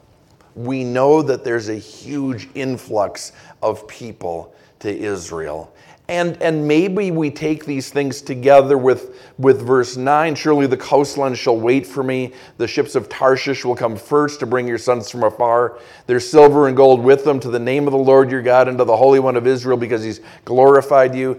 We 0.54 0.84
know 0.84 1.22
that 1.22 1.44
there's 1.44 1.68
a 1.68 1.76
huge 1.76 2.48
influx 2.54 3.32
of 3.62 3.86
people 3.86 4.54
to 4.80 4.96
Israel. 4.96 5.72
And, 6.10 6.40
and 6.42 6.66
maybe 6.66 7.10
we 7.10 7.30
take 7.30 7.66
these 7.66 7.90
things 7.90 8.22
together 8.22 8.78
with, 8.78 9.20
with 9.36 9.60
verse 9.60 9.98
9 9.98 10.34
Surely 10.36 10.66
the 10.66 10.76
coastland 10.76 11.36
shall 11.36 11.58
wait 11.58 11.86
for 11.86 12.02
me. 12.02 12.32
The 12.56 12.66
ships 12.66 12.94
of 12.94 13.10
Tarshish 13.10 13.62
will 13.62 13.76
come 13.76 13.94
first 13.94 14.40
to 14.40 14.46
bring 14.46 14.66
your 14.66 14.78
sons 14.78 15.10
from 15.10 15.22
afar. 15.22 15.78
There's 16.06 16.28
silver 16.28 16.66
and 16.66 16.74
gold 16.74 17.02
with 17.04 17.24
them 17.24 17.38
to 17.40 17.50
the 17.50 17.58
name 17.58 17.86
of 17.86 17.92
the 17.92 17.98
Lord 17.98 18.30
your 18.30 18.40
God 18.40 18.68
and 18.68 18.78
to 18.78 18.84
the 18.84 18.96
Holy 18.96 19.20
One 19.20 19.36
of 19.36 19.46
Israel 19.46 19.76
because 19.76 20.02
he's 20.02 20.22
glorified 20.46 21.14
you 21.14 21.38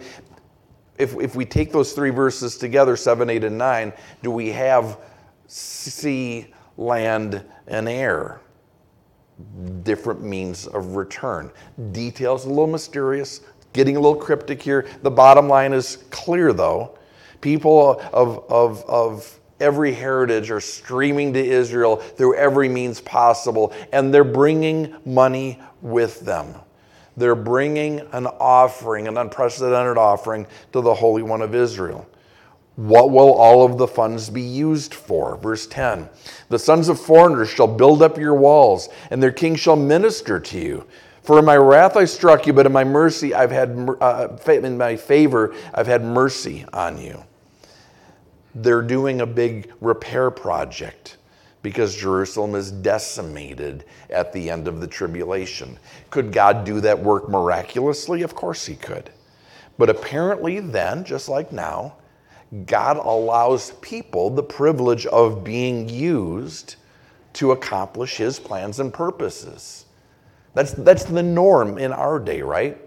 if, 0.99 1.15
if 1.15 1.33
we 1.33 1.45
take 1.45 1.71
those 1.71 1.93
three 1.93 2.09
verses 2.09 2.57
together, 2.57 2.95
7, 2.95 3.29
8, 3.29 3.45
and 3.45 3.57
9, 3.57 3.93
do 4.21 4.29
we 4.29 4.49
have 4.49 4.99
sea, 5.47 6.47
land, 6.77 7.43
and 7.67 7.87
air? 7.87 8.41
Different 9.83 10.21
means 10.21 10.67
of 10.67 10.97
return. 10.97 11.51
Details 11.93 12.45
a 12.45 12.49
little 12.49 12.67
mysterious, 12.67 13.41
getting 13.71 13.95
a 13.95 13.99
little 13.99 14.19
cryptic 14.19 14.61
here. 14.61 14.85
The 15.01 15.09
bottom 15.09 15.47
line 15.47 15.71
is 15.71 16.03
clear, 16.11 16.51
though. 16.51 16.99
People 17.39 18.01
of, 18.11 18.43
of, 18.51 18.83
of 18.89 19.39
every 19.61 19.93
heritage 19.93 20.51
are 20.51 20.59
streaming 20.59 21.31
to 21.33 21.43
Israel 21.43 21.95
through 21.95 22.35
every 22.35 22.67
means 22.67 22.99
possible, 22.99 23.73
and 23.93 24.13
they're 24.13 24.25
bringing 24.25 24.93
money 25.05 25.61
with 25.81 26.19
them 26.19 26.55
they're 27.17 27.35
bringing 27.35 27.99
an 28.11 28.27
offering, 28.27 29.07
an 29.07 29.17
unprecedented 29.17 29.97
offering 29.97 30.47
to 30.73 30.81
the 30.81 30.93
Holy 30.93 31.21
One 31.21 31.41
of 31.41 31.53
Israel. 31.53 32.07
What 32.75 33.11
will 33.11 33.33
all 33.33 33.65
of 33.65 33.77
the 33.77 33.87
funds 33.87 34.29
be 34.29 34.41
used 34.41 34.93
for? 34.93 35.35
Verse 35.35 35.67
10 35.67 36.09
The 36.47 36.59
sons 36.59 36.87
of 36.87 36.99
foreigners 36.99 37.49
shall 37.49 37.67
build 37.67 38.01
up 38.01 38.17
your 38.17 38.35
walls, 38.35 38.87
and 39.11 39.21
their 39.21 39.33
king 39.33 39.55
shall 39.55 39.75
minister 39.75 40.39
to 40.39 40.57
you. 40.57 40.85
For 41.23 41.39
in 41.39 41.45
my 41.45 41.57
wrath 41.57 41.97
I 41.97 42.05
struck 42.05 42.47
you, 42.47 42.53
but 42.53 42.65
in 42.65 42.71
my 42.71 42.85
mercy 42.85 43.35
I've 43.35 43.51
had 43.51 43.97
uh, 43.99 44.37
in 44.47 44.77
my 44.77 44.95
favor 44.95 45.53
I've 45.73 45.87
had 45.87 46.03
mercy 46.03 46.65
on 46.71 47.01
you. 47.01 47.23
They're 48.55 48.81
doing 48.81 49.21
a 49.21 49.25
big 49.25 49.71
repair 49.81 50.31
project 50.31 51.17
because 51.61 51.95
Jerusalem 51.95 52.55
is 52.55 52.71
decimated 52.71 53.85
at 54.09 54.31
the 54.31 54.49
end 54.49 54.67
of 54.67 54.79
the 54.79 54.87
tribulation. 54.87 55.77
Could 56.09 56.31
God 56.31 56.63
do 56.65 56.79
that 56.81 56.99
work 56.99 57.29
miraculously? 57.29 58.21
Of 58.21 58.35
course 58.35 58.65
He 58.65 58.75
could. 58.75 59.09
But 59.77 59.89
apparently, 59.89 60.59
then, 60.59 61.03
just 61.03 61.29
like 61.29 61.51
now, 61.51 61.95
God 62.65 62.97
allows 62.97 63.71
people 63.81 64.29
the 64.29 64.43
privilege 64.43 65.05
of 65.05 65.43
being 65.43 65.87
used 65.87 66.75
to 67.33 67.51
accomplish 67.51 68.17
His 68.17 68.39
plans 68.39 68.79
and 68.79 68.93
purposes. 68.93 69.85
That's, 70.53 70.71
that's 70.73 71.03
the 71.03 71.23
norm 71.23 71.77
in 71.77 71.91
our 71.93 72.19
day, 72.19 72.41
right? 72.41 72.77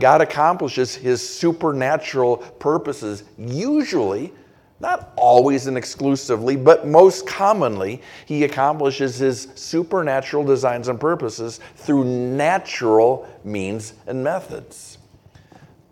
God 0.00 0.20
accomplishes 0.20 0.94
His 0.94 1.26
supernatural 1.26 2.38
purposes 2.38 3.24
usually 3.38 4.32
not 4.80 5.12
always 5.16 5.66
and 5.66 5.76
exclusively, 5.76 6.56
but 6.56 6.86
most 6.86 7.26
commonly, 7.26 8.02
he 8.26 8.44
accomplishes 8.44 9.16
his 9.16 9.48
supernatural 9.54 10.44
designs 10.44 10.88
and 10.88 11.00
purposes 11.00 11.60
through 11.76 12.04
natural 12.04 13.26
means 13.42 13.94
and 14.06 14.22
methods. 14.22 14.98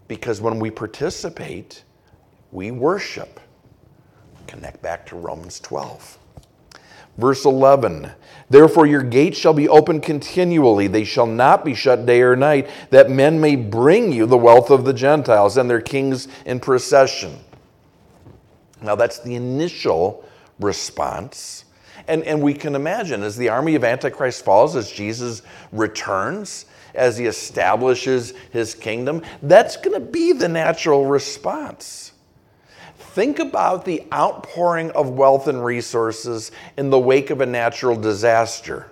Because 0.06 0.40
when 0.40 0.58
we 0.58 0.70
participate, 0.70 1.82
we 2.52 2.70
worship. 2.70 3.40
Connect 4.46 4.82
back 4.82 5.06
to 5.06 5.16
Romans 5.16 5.60
12. 5.60 6.18
Verse 7.16 7.44
11 7.44 8.10
Therefore, 8.50 8.86
your 8.86 9.02
gates 9.02 9.38
shall 9.38 9.54
be 9.54 9.68
open 9.68 10.00
continually, 10.00 10.86
they 10.86 11.04
shall 11.04 11.26
not 11.26 11.64
be 11.64 11.74
shut 11.74 12.04
day 12.04 12.20
or 12.20 12.36
night, 12.36 12.68
that 12.90 13.10
men 13.10 13.40
may 13.40 13.56
bring 13.56 14.12
you 14.12 14.26
the 14.26 14.36
wealth 14.36 14.70
of 14.70 14.84
the 14.84 14.92
Gentiles 14.92 15.56
and 15.56 15.70
their 15.70 15.80
kings 15.80 16.28
in 16.44 16.60
procession. 16.60 17.38
Now, 18.84 18.94
that's 18.94 19.18
the 19.20 19.34
initial 19.34 20.24
response. 20.60 21.64
And, 22.06 22.22
and 22.24 22.42
we 22.42 22.54
can 22.54 22.74
imagine 22.74 23.22
as 23.22 23.36
the 23.36 23.48
army 23.48 23.74
of 23.74 23.84
Antichrist 23.84 24.44
falls, 24.44 24.76
as 24.76 24.90
Jesus 24.90 25.42
returns, 25.72 26.66
as 26.94 27.16
he 27.16 27.26
establishes 27.26 28.34
his 28.50 28.74
kingdom, 28.74 29.22
that's 29.42 29.76
going 29.76 29.94
to 29.94 30.00
be 30.00 30.32
the 30.32 30.48
natural 30.48 31.06
response. 31.06 32.12
Think 32.96 33.38
about 33.38 33.84
the 33.84 34.04
outpouring 34.12 34.90
of 34.92 35.10
wealth 35.10 35.48
and 35.48 35.64
resources 35.64 36.52
in 36.76 36.90
the 36.90 36.98
wake 36.98 37.30
of 37.30 37.40
a 37.40 37.46
natural 37.46 37.96
disaster. 37.96 38.90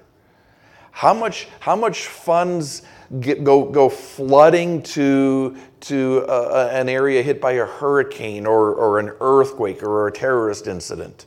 How 0.93 1.15
much, 1.15 1.49
how 1.61 1.75
much 1.75 2.07
funds 2.07 2.83
get, 3.21 3.45
go, 3.45 3.65
go 3.65 3.89
flooding 3.89 4.83
to, 4.83 5.57
to 5.81 6.25
a, 6.29 6.69
an 6.69 6.89
area 6.89 7.23
hit 7.23 7.41
by 7.41 7.53
a 7.53 7.67
hurricane 7.67 8.47
or, 8.47 8.75
or 8.75 8.99
an 8.99 9.13
earthquake 9.21 9.83
or 9.83 10.09
a 10.09 10.13
terrorist 10.13 10.67
incident, 10.67 11.27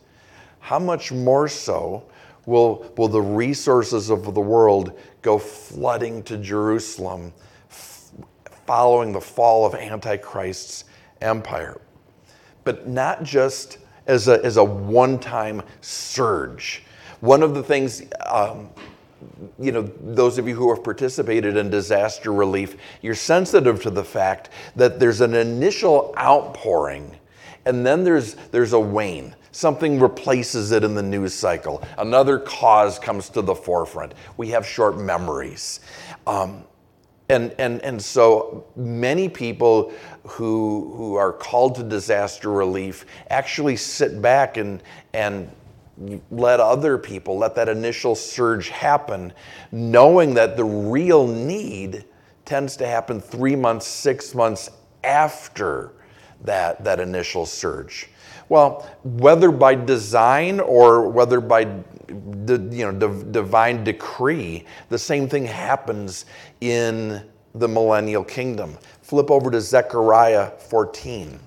how 0.60 0.80
much 0.80 1.12
more 1.12 1.48
so 1.48 2.04
will, 2.46 2.92
will 2.98 3.08
the 3.08 3.22
resources 3.22 4.10
of 4.10 4.34
the 4.34 4.42
world 4.42 5.00
go 5.22 5.38
flooding 5.38 6.24
to 6.24 6.38
Jerusalem 6.38 7.34
f- 7.70 8.12
following 8.66 9.12
the 9.12 9.22
fall 9.22 9.66
of 9.66 9.76
Antichrist's 9.76 10.86
empire? 11.22 11.82
But 12.64 12.88
not 12.88 13.24
just 13.24 13.78
as 14.08 14.28
a, 14.28 14.44
as 14.44 14.58
a 14.58 14.64
one 14.64 15.20
time 15.20 15.62
surge. 15.82 16.84
One 17.22 17.44
of 17.44 17.54
the 17.54 17.64
things 17.64 18.04
um, 18.26 18.70
you 19.60 19.72
know, 19.72 19.82
those 20.02 20.38
of 20.38 20.48
you 20.48 20.56
who 20.56 20.74
have 20.74 20.84
participated 20.84 21.58
in 21.58 21.70
disaster 21.70 22.32
relief, 22.34 22.78
you're 23.02 23.16
sensitive 23.16 23.82
to 23.84 23.90
the 23.90 24.04
fact 24.04 24.50
that 24.76 25.00
there's 25.00 25.22
an 25.22 25.34
initial 25.34 26.14
outpouring 26.18 27.18
and 27.66 27.86
then 27.86 28.04
there's, 28.04 28.36
there's 28.52 28.74
a 28.74 28.80
wane. 28.80 29.36
Something 29.52 30.00
replaces 30.00 30.72
it 30.72 30.84
in 30.84 30.94
the 30.96 31.04
news 31.04 31.34
cycle. 31.34 31.84
Another 31.98 32.38
cause 32.38 33.00
comes 33.00 33.30
to 33.30 33.42
the 33.42 33.56
forefront. 33.56 34.14
We 34.38 34.50
have 34.50 34.66
short 34.66 34.98
memories. 34.98 35.80
Um, 36.28 36.66
and, 37.30 37.56
and, 37.58 37.82
and 37.82 38.00
so 38.00 38.66
many 38.76 39.30
people 39.30 39.92
who, 40.28 40.94
who 40.96 41.16
are 41.16 41.34
called 41.34 41.76
to 41.76 41.84
disaster 41.84 42.52
relief 42.52 43.06
actually 43.32 43.78
sit 43.78 44.22
back 44.22 44.58
and, 44.58 44.84
and 45.14 45.50
let 46.30 46.60
other 46.60 46.98
people, 46.98 47.38
let 47.38 47.56
that 47.56 47.70
initial 47.70 48.16
surge 48.16 48.70
happen, 48.70 49.34
knowing 49.72 50.34
that 50.34 50.58
the 50.58 50.66
real 50.66 51.26
need 51.26 52.06
tends 52.44 52.76
to 52.78 52.88
happen 52.88 53.20
three 53.22 53.56
months, 53.56 53.88
six 53.88 54.36
months 54.36 54.70
after 55.04 55.94
that, 56.42 56.84
that 56.84 57.00
initial 57.00 57.46
surge. 57.46 58.10
Well, 58.50 58.88
whether 59.04 59.52
by 59.52 59.76
design 59.76 60.60
or 60.60 61.10
whether 61.10 61.40
by 61.40 61.66
the 62.08 62.70
you 62.72 62.92
know, 62.92 63.24
divine 63.24 63.84
decree, 63.84 64.66
the 64.90 65.00
same 65.00 65.28
thing 65.28 65.46
happens 65.46 66.26
in 66.62 67.24
the 67.56 67.68
millennial 67.68 68.24
kingdom. 68.24 68.78
Flip 69.02 69.32
over 69.32 69.50
to 69.50 69.62
Zechariah 69.62 70.52
14. 70.70 71.40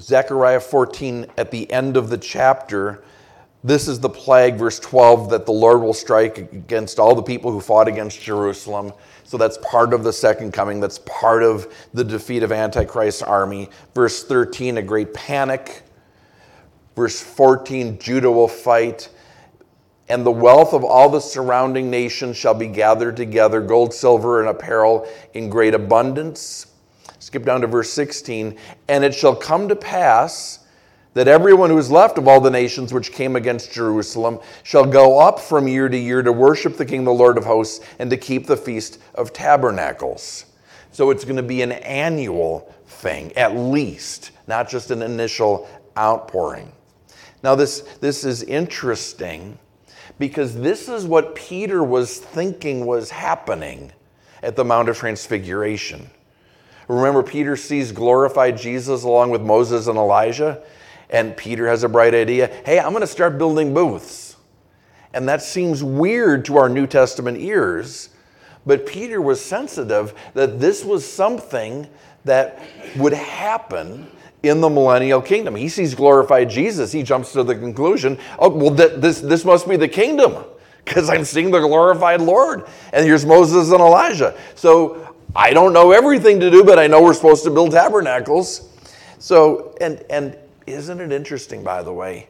Zechariah 0.00 0.60
14, 0.60 1.26
at 1.36 1.50
the 1.50 1.70
end 1.70 1.96
of 1.96 2.08
the 2.08 2.18
chapter, 2.18 3.04
this 3.62 3.86
is 3.86 4.00
the 4.00 4.08
plague, 4.08 4.56
verse 4.56 4.80
12, 4.80 5.30
that 5.30 5.44
the 5.44 5.52
Lord 5.52 5.82
will 5.82 5.92
strike 5.92 6.38
against 6.38 6.98
all 6.98 7.14
the 7.14 7.22
people 7.22 7.52
who 7.52 7.60
fought 7.60 7.88
against 7.88 8.22
Jerusalem. 8.22 8.92
So 9.24 9.36
that's 9.36 9.58
part 9.58 9.92
of 9.92 10.02
the 10.02 10.12
second 10.12 10.52
coming. 10.52 10.80
That's 10.80 10.98
part 11.00 11.42
of 11.42 11.72
the 11.92 12.02
defeat 12.02 12.42
of 12.42 12.52
Antichrist's 12.52 13.22
army. 13.22 13.68
Verse 13.94 14.24
13, 14.24 14.78
a 14.78 14.82
great 14.82 15.12
panic. 15.12 15.82
Verse 16.96 17.20
14, 17.20 17.98
Judah 17.98 18.30
will 18.30 18.48
fight. 18.48 19.10
And 20.08 20.24
the 20.24 20.30
wealth 20.30 20.72
of 20.72 20.82
all 20.82 21.10
the 21.10 21.20
surrounding 21.20 21.90
nations 21.90 22.36
shall 22.36 22.54
be 22.54 22.66
gathered 22.66 23.16
together 23.16 23.60
gold, 23.60 23.92
silver, 23.92 24.40
and 24.40 24.48
apparel 24.48 25.06
in 25.34 25.50
great 25.50 25.74
abundance. 25.74 26.66
Skip 27.30 27.44
down 27.44 27.60
to 27.60 27.68
verse 27.68 27.92
16. 27.92 28.56
And 28.88 29.04
it 29.04 29.14
shall 29.14 29.36
come 29.36 29.68
to 29.68 29.76
pass 29.76 30.58
that 31.14 31.28
everyone 31.28 31.70
who 31.70 31.78
is 31.78 31.88
left 31.88 32.18
of 32.18 32.26
all 32.26 32.40
the 32.40 32.50
nations 32.50 32.92
which 32.92 33.12
came 33.12 33.36
against 33.36 33.72
Jerusalem 33.72 34.40
shall 34.64 34.84
go 34.84 35.20
up 35.20 35.38
from 35.38 35.68
year 35.68 35.88
to 35.88 35.96
year 35.96 36.24
to 36.24 36.32
worship 36.32 36.76
the 36.76 36.84
King, 36.84 37.04
the 37.04 37.12
Lord 37.12 37.38
of 37.38 37.44
hosts, 37.44 37.86
and 38.00 38.10
to 38.10 38.16
keep 38.16 38.48
the 38.48 38.56
Feast 38.56 38.98
of 39.14 39.32
Tabernacles. 39.32 40.46
So 40.90 41.10
it's 41.10 41.22
going 41.22 41.36
to 41.36 41.42
be 41.44 41.62
an 41.62 41.70
annual 41.70 42.74
thing, 42.86 43.32
at 43.36 43.54
least, 43.54 44.32
not 44.48 44.68
just 44.68 44.90
an 44.90 45.00
initial 45.00 45.70
outpouring. 45.96 46.72
Now, 47.44 47.54
this, 47.54 47.82
this 48.00 48.24
is 48.24 48.42
interesting 48.42 49.56
because 50.18 50.56
this 50.56 50.88
is 50.88 51.04
what 51.04 51.36
Peter 51.36 51.84
was 51.84 52.18
thinking 52.18 52.86
was 52.86 53.08
happening 53.08 53.92
at 54.42 54.56
the 54.56 54.64
Mount 54.64 54.88
of 54.88 54.96
Transfiguration. 54.98 56.10
Remember, 56.90 57.22
Peter 57.22 57.56
sees 57.56 57.92
glorified 57.92 58.58
Jesus 58.58 59.04
along 59.04 59.30
with 59.30 59.42
Moses 59.42 59.86
and 59.86 59.96
Elijah. 59.96 60.62
And 61.08 61.36
Peter 61.36 61.68
has 61.68 61.84
a 61.84 61.88
bright 61.88 62.14
idea 62.14 62.48
hey, 62.64 62.78
I'm 62.78 62.90
going 62.90 63.00
to 63.00 63.06
start 63.06 63.38
building 63.38 63.72
booths. 63.74 64.36
And 65.12 65.28
that 65.28 65.42
seems 65.42 65.82
weird 65.82 66.44
to 66.46 66.56
our 66.56 66.68
New 66.68 66.86
Testament 66.86 67.38
ears, 67.38 68.10
but 68.64 68.86
Peter 68.86 69.20
was 69.20 69.44
sensitive 69.44 70.14
that 70.34 70.60
this 70.60 70.84
was 70.84 71.04
something 71.10 71.88
that 72.24 72.60
would 72.96 73.12
happen 73.12 74.08
in 74.44 74.60
the 74.60 74.70
millennial 74.70 75.20
kingdom. 75.20 75.56
He 75.56 75.68
sees 75.68 75.94
glorified 75.96 76.48
Jesus. 76.48 76.92
He 76.92 77.02
jumps 77.02 77.32
to 77.32 77.42
the 77.42 77.56
conclusion, 77.56 78.18
oh, 78.38 78.50
well, 78.50 78.74
th- 78.74 79.00
this, 79.00 79.20
this 79.20 79.44
must 79.44 79.68
be 79.68 79.76
the 79.76 79.88
kingdom 79.88 80.44
because 80.84 81.10
I'm 81.10 81.24
seeing 81.24 81.50
the 81.50 81.60
glorified 81.60 82.20
Lord. 82.20 82.66
And 82.92 83.04
here's 83.04 83.26
Moses 83.26 83.70
and 83.72 83.80
Elijah. 83.80 84.38
So 84.54 85.09
I 85.34 85.52
don't 85.52 85.72
know 85.72 85.92
everything 85.92 86.40
to 86.40 86.50
do, 86.50 86.64
but 86.64 86.78
I 86.78 86.86
know 86.86 87.02
we're 87.02 87.14
supposed 87.14 87.44
to 87.44 87.50
build 87.50 87.70
tabernacles. 87.70 88.68
So, 89.18 89.76
and, 89.80 90.02
and 90.10 90.36
isn't 90.66 91.00
it 91.00 91.12
interesting, 91.12 91.62
by 91.62 91.82
the 91.82 91.92
way? 91.92 92.28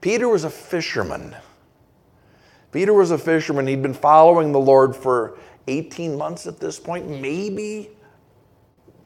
Peter 0.00 0.28
was 0.28 0.44
a 0.44 0.50
fisherman. 0.50 1.34
Peter 2.70 2.92
was 2.94 3.10
a 3.10 3.18
fisherman. 3.18 3.66
He'd 3.66 3.82
been 3.82 3.94
following 3.94 4.52
the 4.52 4.60
Lord 4.60 4.94
for 4.94 5.38
18 5.66 6.16
months 6.16 6.46
at 6.46 6.60
this 6.60 6.78
point, 6.78 7.08
maybe 7.08 7.90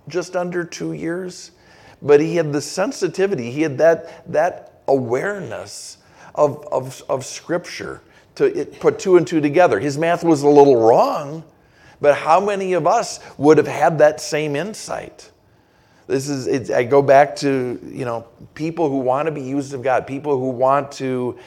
just 0.08 0.36
under 0.36 0.64
two 0.64 0.92
years. 0.92 1.52
But 2.02 2.20
he 2.20 2.36
had 2.36 2.52
the 2.52 2.60
sensitivity, 2.60 3.50
he 3.50 3.62
had 3.62 3.78
that, 3.78 4.30
that 4.30 4.82
awareness 4.88 5.98
of, 6.34 6.66
of, 6.70 7.02
of 7.08 7.24
Scripture 7.24 8.02
to 8.34 8.66
put 8.80 8.98
two 8.98 9.16
and 9.16 9.26
two 9.26 9.40
together. 9.40 9.78
His 9.78 9.96
math 9.96 10.24
was 10.24 10.42
a 10.42 10.48
little 10.48 10.76
wrong, 10.76 11.44
but 12.02 12.16
how 12.16 12.40
many 12.40 12.74
of 12.74 12.86
us 12.86 13.20
would 13.38 13.56
have 13.56 13.68
had 13.68 13.98
that 13.98 14.20
same 14.20 14.56
insight? 14.56 15.30
This 16.08 16.28
is, 16.28 16.70
I 16.70 16.82
go 16.82 17.00
back 17.00 17.36
to, 17.36 17.80
you 17.82 18.04
know, 18.04 18.26
people 18.54 18.90
who 18.90 18.98
want 18.98 19.26
to 19.26 19.32
be 19.32 19.40
used 19.40 19.72
of 19.72 19.82
God, 19.82 20.06
people 20.06 20.38
who 20.38 20.50
want 20.50 20.92
to 20.92 21.38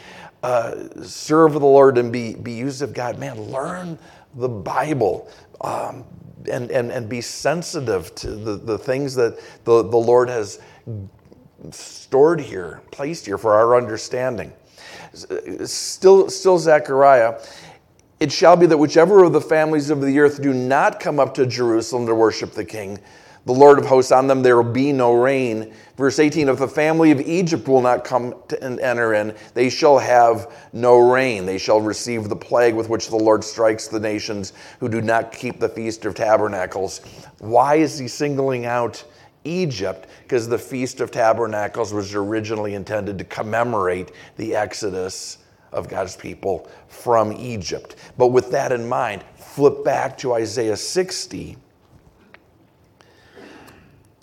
uh, 0.41 0.75
serve 1.03 1.53
the 1.53 1.59
Lord 1.59 1.97
and 1.97 2.11
be, 2.11 2.35
be 2.35 2.53
used 2.53 2.81
of 2.81 2.93
God. 2.93 3.19
Man, 3.19 3.39
learn 3.51 3.99
the 4.35 4.47
Bible 4.47 5.29
um, 5.61 6.05
and, 6.49 6.71
and, 6.71 6.91
and 6.91 7.09
be 7.09 7.19
sensitive 7.19 8.15
to 8.15 8.31
the, 8.31 8.55
the 8.55 8.77
things 8.77 9.13
that 9.15 9.37
the, 9.65 9.83
the 9.83 9.97
Lord 9.97 10.29
has 10.29 10.59
stored 11.71 12.39
here, 12.39 12.81
placed 12.91 13.25
here 13.25 13.37
for 13.37 13.53
our 13.53 13.75
understanding. 13.75 14.53
Still, 15.65 16.29
still 16.29 16.57
Zechariah. 16.57 17.39
It 18.19 18.31
shall 18.31 18.55
be 18.55 18.65
that 18.67 18.77
whichever 18.77 19.23
of 19.23 19.33
the 19.33 19.41
families 19.41 19.89
of 19.89 20.01
the 20.01 20.19
earth 20.19 20.41
do 20.41 20.53
not 20.53 20.99
come 20.99 21.19
up 21.19 21.33
to 21.35 21.45
Jerusalem 21.45 22.05
to 22.07 22.15
worship 22.15 22.51
the 22.51 22.63
king, 22.63 22.99
the 23.45 23.53
Lord 23.53 23.77
of 23.77 23.85
hosts 23.85 24.11
on 24.11 24.25
them, 24.25 24.41
there 24.41 24.55
will 24.55 24.71
be 24.71 24.91
no 24.91 25.13
rain. 25.13 25.71
Verse 25.97 26.17
18 26.17 26.49
If 26.49 26.57
the 26.57 26.67
family 26.67 27.11
of 27.11 27.21
Egypt 27.21 27.67
will 27.67 27.81
not 27.81 28.03
come 28.03 28.33
and 28.61 28.79
enter 28.79 29.13
in, 29.13 29.35
they 29.53 29.69
shall 29.69 29.99
have 29.99 30.51
no 30.73 31.11
rain. 31.11 31.45
They 31.45 31.59
shall 31.59 31.79
receive 31.79 32.27
the 32.27 32.35
plague 32.35 32.73
with 32.73 32.89
which 32.89 33.09
the 33.09 33.17
Lord 33.17 33.43
strikes 33.43 33.87
the 33.87 33.99
nations 33.99 34.53
who 34.79 34.89
do 34.89 34.99
not 34.99 35.31
keep 35.31 35.59
the 35.59 35.69
Feast 35.69 36.05
of 36.05 36.15
Tabernacles. 36.15 37.01
Why 37.37 37.75
is 37.75 37.99
he 37.99 38.07
singling 38.07 38.65
out 38.65 39.03
Egypt? 39.43 40.09
Because 40.23 40.47
the 40.47 40.57
Feast 40.57 40.99
of 40.99 41.11
Tabernacles 41.11 41.93
was 41.93 42.15
originally 42.15 42.73
intended 42.73 43.19
to 43.19 43.25
commemorate 43.25 44.11
the 44.37 44.55
Exodus 44.55 45.37
of 45.71 45.87
God's 45.87 46.15
people 46.15 46.69
from 46.87 47.31
Egypt. 47.33 47.95
But 48.17 48.27
with 48.27 48.51
that 48.51 48.71
in 48.71 48.87
mind, 48.87 49.23
flip 49.35 49.83
back 49.83 50.17
to 50.19 50.33
Isaiah 50.33 50.77
60 50.77 51.57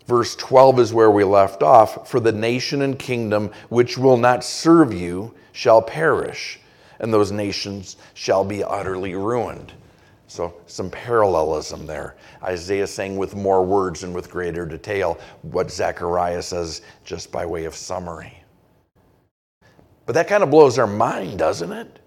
Verse 0.07 0.35
12 0.37 0.81
is 0.81 0.95
where 0.95 1.11
we 1.11 1.25
left 1.25 1.63
off. 1.63 2.09
For 2.09 2.21
the 2.21 2.33
nation 2.33 2.83
and 2.83 2.99
kingdom 2.99 3.51
which 3.69 3.97
will 3.97 4.17
not 4.17 4.45
serve 4.45 4.93
you 4.93 5.35
shall 5.53 5.81
perish, 5.81 6.61
and 6.99 7.13
those 7.13 7.33
nations 7.33 7.97
shall 8.15 8.45
be 8.45 8.65
utterly 8.65 9.15
ruined. 9.15 9.73
So, 10.27 10.55
some 10.67 10.91
parallelism 10.91 11.87
there. 11.87 12.17
Isaiah 12.43 12.87
saying 12.87 13.17
with 13.17 13.35
more 13.35 13.65
words 13.65 14.03
and 14.03 14.15
with 14.15 14.31
greater 14.31 14.65
detail 14.65 15.19
what 15.43 15.71
Zechariah 15.71 16.43
says 16.43 16.81
just 17.05 17.31
by 17.31 17.45
way 17.45 17.65
of 17.65 17.75
summary. 17.75 18.42
But 20.07 20.15
that 20.15 20.29
kind 20.29 20.43
of 20.43 20.51
blows 20.51 20.79
our 20.79 20.87
mind, 20.87 21.39
doesn't 21.39 21.73
it? 21.73 21.99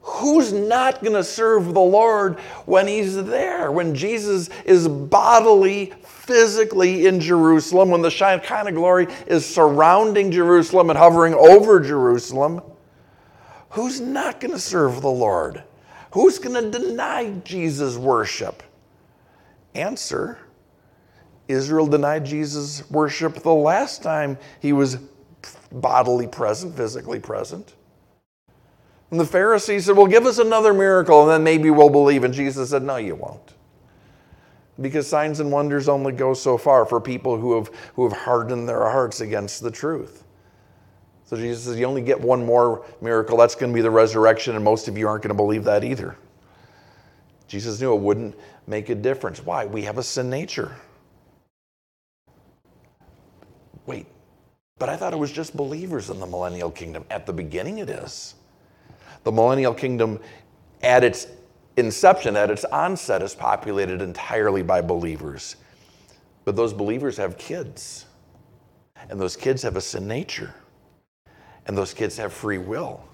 Who's 0.00 0.52
not 0.52 1.02
going 1.02 1.14
to 1.14 1.24
serve 1.24 1.74
the 1.74 1.80
Lord 1.80 2.38
when 2.66 2.86
He's 2.86 3.14
there? 3.14 3.70
When 3.70 3.94
Jesus 3.94 4.48
is 4.64 4.88
bodily, 4.88 5.92
physically 6.02 7.06
in 7.06 7.20
Jerusalem, 7.20 7.90
when 7.90 8.02
the 8.02 8.10
Shekinah 8.10 8.72
glory 8.72 9.08
is 9.26 9.44
surrounding 9.44 10.30
Jerusalem 10.30 10.90
and 10.90 10.98
hovering 10.98 11.34
over 11.34 11.80
Jerusalem? 11.80 12.62
Who's 13.70 14.00
not 14.00 14.40
going 14.40 14.52
to 14.52 14.58
serve 14.58 15.02
the 15.02 15.10
Lord? 15.10 15.62
Who's 16.12 16.38
going 16.38 16.72
to 16.72 16.78
deny 16.78 17.30
Jesus' 17.44 17.96
worship? 17.96 18.62
Answer 19.74 20.38
Israel 21.48 21.86
denied 21.86 22.26
Jesus' 22.26 22.88
worship 22.90 23.34
the 23.36 23.52
last 23.52 24.02
time 24.02 24.38
he 24.60 24.72
was 24.72 24.98
bodily 25.72 26.26
present, 26.26 26.76
physically 26.76 27.20
present. 27.20 27.74
And 29.10 29.18
the 29.18 29.24
Pharisees 29.24 29.86
said, 29.86 29.96
Well, 29.96 30.06
give 30.06 30.26
us 30.26 30.38
another 30.38 30.74
miracle 30.74 31.22
and 31.22 31.30
then 31.30 31.42
maybe 31.42 31.70
we'll 31.70 31.90
believe. 31.90 32.24
And 32.24 32.34
Jesus 32.34 32.70
said, 32.70 32.82
No, 32.82 32.96
you 32.96 33.14
won't. 33.14 33.54
Because 34.80 35.08
signs 35.08 35.40
and 35.40 35.50
wonders 35.50 35.88
only 35.88 36.12
go 36.12 36.34
so 36.34 36.56
far 36.56 36.86
for 36.86 37.00
people 37.00 37.38
who 37.38 37.56
have, 37.56 37.70
who 37.94 38.08
have 38.08 38.16
hardened 38.16 38.68
their 38.68 38.82
hearts 38.82 39.20
against 39.20 39.62
the 39.62 39.70
truth. 39.70 40.24
So 41.24 41.36
Jesus 41.36 41.64
says, 41.64 41.78
You 41.78 41.86
only 41.86 42.02
get 42.02 42.20
one 42.20 42.44
more 42.44 42.84
miracle. 43.00 43.36
That's 43.36 43.54
going 43.54 43.72
to 43.72 43.74
be 43.74 43.82
the 43.82 43.90
resurrection, 43.90 44.54
and 44.54 44.64
most 44.64 44.88
of 44.88 44.96
you 44.96 45.08
aren't 45.08 45.22
going 45.22 45.30
to 45.30 45.34
believe 45.34 45.64
that 45.64 45.84
either. 45.84 46.16
Jesus 47.48 47.80
knew 47.80 47.94
it 47.94 48.00
wouldn't 48.00 48.38
make 48.66 48.90
a 48.90 48.94
difference. 48.94 49.44
Why? 49.44 49.64
We 49.64 49.82
have 49.82 49.98
a 49.98 50.02
sin 50.02 50.30
nature. 50.30 50.76
Wait, 53.86 54.06
but 54.78 54.88
I 54.88 54.96
thought 54.96 55.12
it 55.12 55.18
was 55.18 55.32
just 55.32 55.56
believers 55.56 56.10
in 56.10 56.20
the 56.20 56.26
millennial 56.26 56.70
kingdom. 56.70 57.04
At 57.10 57.26
the 57.26 57.32
beginning, 57.32 57.78
it 57.78 57.90
is. 57.90 58.34
The 59.24 59.32
millennial 59.32 59.74
kingdom, 59.74 60.20
at 60.82 61.04
its 61.04 61.26
inception, 61.76 62.36
at 62.36 62.50
its 62.50 62.64
onset, 62.64 63.22
is 63.22 63.34
populated 63.34 64.00
entirely 64.00 64.62
by 64.62 64.80
believers. 64.80 65.56
But 66.44 66.56
those 66.56 66.72
believers 66.72 67.16
have 67.16 67.36
kids, 67.36 68.06
and 69.10 69.20
those 69.20 69.36
kids 69.36 69.62
have 69.62 69.76
a 69.76 69.80
sin 69.80 70.06
nature, 70.06 70.54
and 71.66 71.76
those 71.76 71.92
kids 71.92 72.16
have 72.16 72.32
free 72.32 72.58
will 72.58 73.08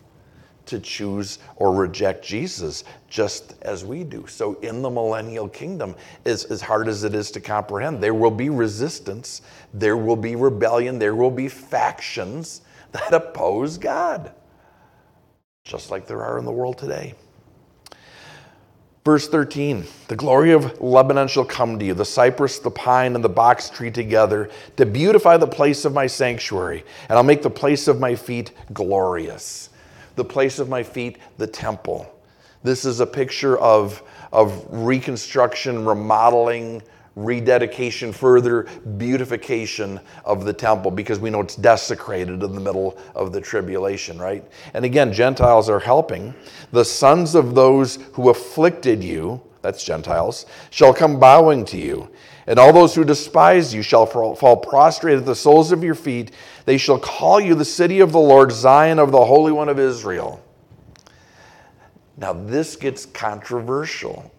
to 0.67 0.81
choose 0.81 1.39
or 1.57 1.73
reject 1.75 2.25
Jesus, 2.25 2.85
just 3.09 3.55
as 3.63 3.85
we 3.85 4.05
do. 4.05 4.27
So, 4.27 4.55
in 4.61 4.83
the 4.83 4.91
millennial 4.91 5.49
kingdom, 5.49 5.95
as, 6.25 6.45
as 6.45 6.61
hard 6.61 6.89
as 6.89 7.05
it 7.05 7.15
is 7.15 7.31
to 7.33 7.41
comprehend, 7.41 8.03
there 8.03 8.15
will 8.15 8.31
be 8.31 8.51
resistance, 8.51 9.43
there 9.73 9.97
will 9.97 10.17
be 10.17 10.37
rebellion, 10.37 10.99
there 10.99 11.15
will 11.15 11.31
be 11.31 11.49
factions 11.49 12.63
that 12.93 13.13
oppose 13.13 13.79
God 13.79 14.33
just 15.65 15.91
like 15.91 16.07
there 16.07 16.23
are 16.23 16.39
in 16.39 16.45
the 16.45 16.53
world 16.53 16.77
today. 16.77 17.15
Verse 19.05 19.29
13 19.29 19.85
The 20.09 20.17
glory 20.17 20.53
of 20.53 20.81
Lebanon 20.81 21.27
shall 21.27 21.45
come 21.45 21.79
to 21.79 21.85
you, 21.85 21.95
the 21.95 22.05
cypress, 22.05 22.59
the 22.59 22.71
pine, 22.71 23.15
and 23.15 23.25
the 23.25 23.31
box 23.31 23.71
tree 23.71 23.91
together, 23.91 24.51
to 24.77 24.85
beautify 24.85 25.39
the 25.39 25.47
place 25.47 25.85
of 25.85 25.95
my 25.95 26.07
sanctuary, 26.07 26.85
and 27.09 27.17
I'll 27.17 27.25
make 27.25 27.43
the 27.43 27.51
place 27.51 27.89
of 27.89 27.99
my 27.99 28.15
feet 28.15 28.53
glorious. 28.73 29.71
The 30.17 30.25
place 30.25 30.59
of 30.59 30.69
my 30.69 30.83
feet, 30.83 31.19
the 31.39 31.47
temple. 31.47 32.11
This 32.63 32.85
is 32.85 33.01
a 33.01 33.07
picture 33.07 33.59
of, 33.59 34.03
of 34.33 34.67
reconstruction, 34.71 35.85
remodeling, 35.85 36.83
rededication, 37.17 38.13
further 38.13 38.65
beautification 38.97 40.01
of 40.25 40.45
the 40.45 40.53
temple 40.53 40.91
because 40.91 41.19
we 41.19 41.31
know 41.31 41.41
it's 41.41 41.57
desecrated 41.57 42.43
in 42.43 42.55
the 42.55 42.61
middle 42.61 42.99
of 43.15 43.33
the 43.33 43.41
tribulation, 43.41 44.19
right? 44.19 44.45
And 44.73 44.85
again, 44.85 45.13
Gentiles 45.13 45.69
are 45.69 45.79
helping. 45.79 46.35
The 46.73 46.85
sons 46.85 47.35
of 47.35 47.55
those 47.55 47.97
who 48.15 48.31
afflicted 48.31 49.05
you, 49.05 49.41
that's 49.63 49.85
Gentiles, 49.85 50.47
shall 50.71 50.93
come 50.93 51.21
bowing 51.21 51.65
to 51.67 51.79
you. 51.79 52.11
And 52.47 52.59
all 52.59 52.73
those 52.73 52.95
who 52.95 53.05
despise 53.05 53.73
you 53.73 53.83
shall 53.83 54.05
fall 54.07 54.57
prostrate 54.57 55.17
at 55.17 55.25
the 55.25 55.35
soles 55.35 55.73
of 55.73 55.83
your 55.83 55.95
feet. 55.95 56.33
They 56.65 56.79
shall 56.79 56.99
call 56.99 57.41
you 57.41 57.55
the 57.55 57.65
city 57.65 58.01
of 58.01 58.13
the 58.13 58.21
Lord, 58.21 58.53
Zion 58.53 58.99
of 58.99 59.13
the 59.13 59.25
Holy 59.25 59.53
One 59.53 59.69
of 59.69 59.79
Israel. 59.79 60.43
Now, 62.17 62.33
this 62.33 62.77
gets 62.77 63.07
controversial 63.07 64.31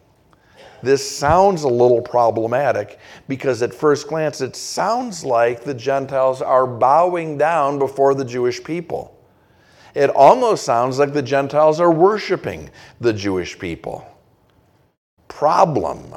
this 0.86 1.18
sounds 1.18 1.64
a 1.64 1.68
little 1.68 2.02
problematic 2.02 3.00
because 3.28 3.64
at 3.64 3.74
first 3.74 4.08
glance 4.08 4.40
it 4.42 4.56
sounds 4.56 5.26
like 5.26 5.64
the 5.64 5.74
Gentiles 5.74 6.44
are 6.44 6.68
bowing 6.68 7.40
down 7.40 7.80
before 7.80 8.14
the 8.14 8.24
Jewish 8.24 8.64
people. 8.64 9.20
It 9.96 10.12
almost 10.12 10.64
sounds 10.64 11.00
like 11.00 11.12
the 11.12 11.24
Gentiles 11.24 11.80
are 11.80 11.92
worshiping 11.92 12.70
the 13.00 13.14
Jewish 13.14 13.58
people. 13.58 14.08
Problem 15.28 16.14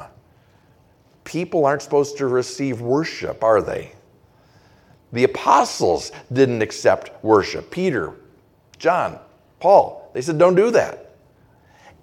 people 1.23 1.65
aren't 1.65 1.81
supposed 1.81 2.17
to 2.17 2.27
receive 2.27 2.81
worship, 2.81 3.43
are 3.43 3.61
they? 3.61 3.91
The 5.11 5.23
apostles 5.23 6.11
didn't 6.31 6.61
accept 6.61 7.23
worship. 7.23 7.71
Peter, 7.71 8.13
John, 8.77 9.19
Paul, 9.59 10.09
they 10.13 10.21
said, 10.21 10.37
don't 10.37 10.55
do 10.55 10.71
that. 10.71 11.15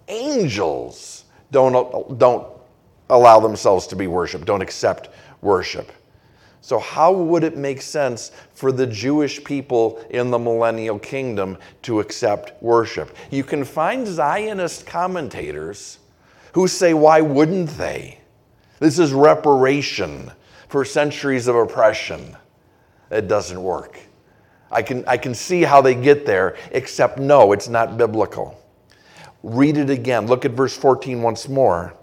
Angels 0.08 1.24
don't, 1.50 2.18
don't 2.18 2.46
allow 3.08 3.40
themselves 3.40 3.86
to 3.88 3.96
be 3.96 4.06
worshiped, 4.06 4.44
don't 4.44 4.62
accept 4.62 5.10
worship. 5.40 5.92
So, 6.60 6.80
how 6.80 7.12
would 7.12 7.44
it 7.44 7.56
make 7.56 7.80
sense 7.80 8.32
for 8.52 8.72
the 8.72 8.88
Jewish 8.88 9.44
people 9.44 10.04
in 10.10 10.32
the 10.32 10.38
millennial 10.38 10.98
kingdom 10.98 11.58
to 11.82 12.00
accept 12.00 12.60
worship? 12.60 13.16
You 13.30 13.44
can 13.44 13.62
find 13.64 14.04
Zionist 14.04 14.84
commentators 14.84 16.00
who 16.54 16.66
say, 16.66 16.92
why 16.92 17.20
wouldn't 17.20 17.70
they? 17.78 18.18
This 18.80 18.98
is 18.98 19.12
reparation 19.12 20.32
for 20.68 20.84
centuries 20.84 21.46
of 21.46 21.54
oppression. 21.54 22.36
It 23.10 23.28
doesn't 23.28 23.62
work. 23.62 23.98
I 24.70 24.82
can, 24.82 25.04
I 25.06 25.16
can 25.16 25.34
see 25.34 25.62
how 25.62 25.80
they 25.80 25.94
get 25.94 26.26
there, 26.26 26.56
except 26.72 27.18
no, 27.18 27.52
it's 27.52 27.68
not 27.68 27.96
biblical. 27.96 28.60
Read 29.42 29.76
it 29.76 29.90
again. 29.90 30.26
Look 30.26 30.44
at 30.44 30.52
verse 30.52 30.76
14 30.76 31.22
once 31.22 31.48
more. 31.48 31.94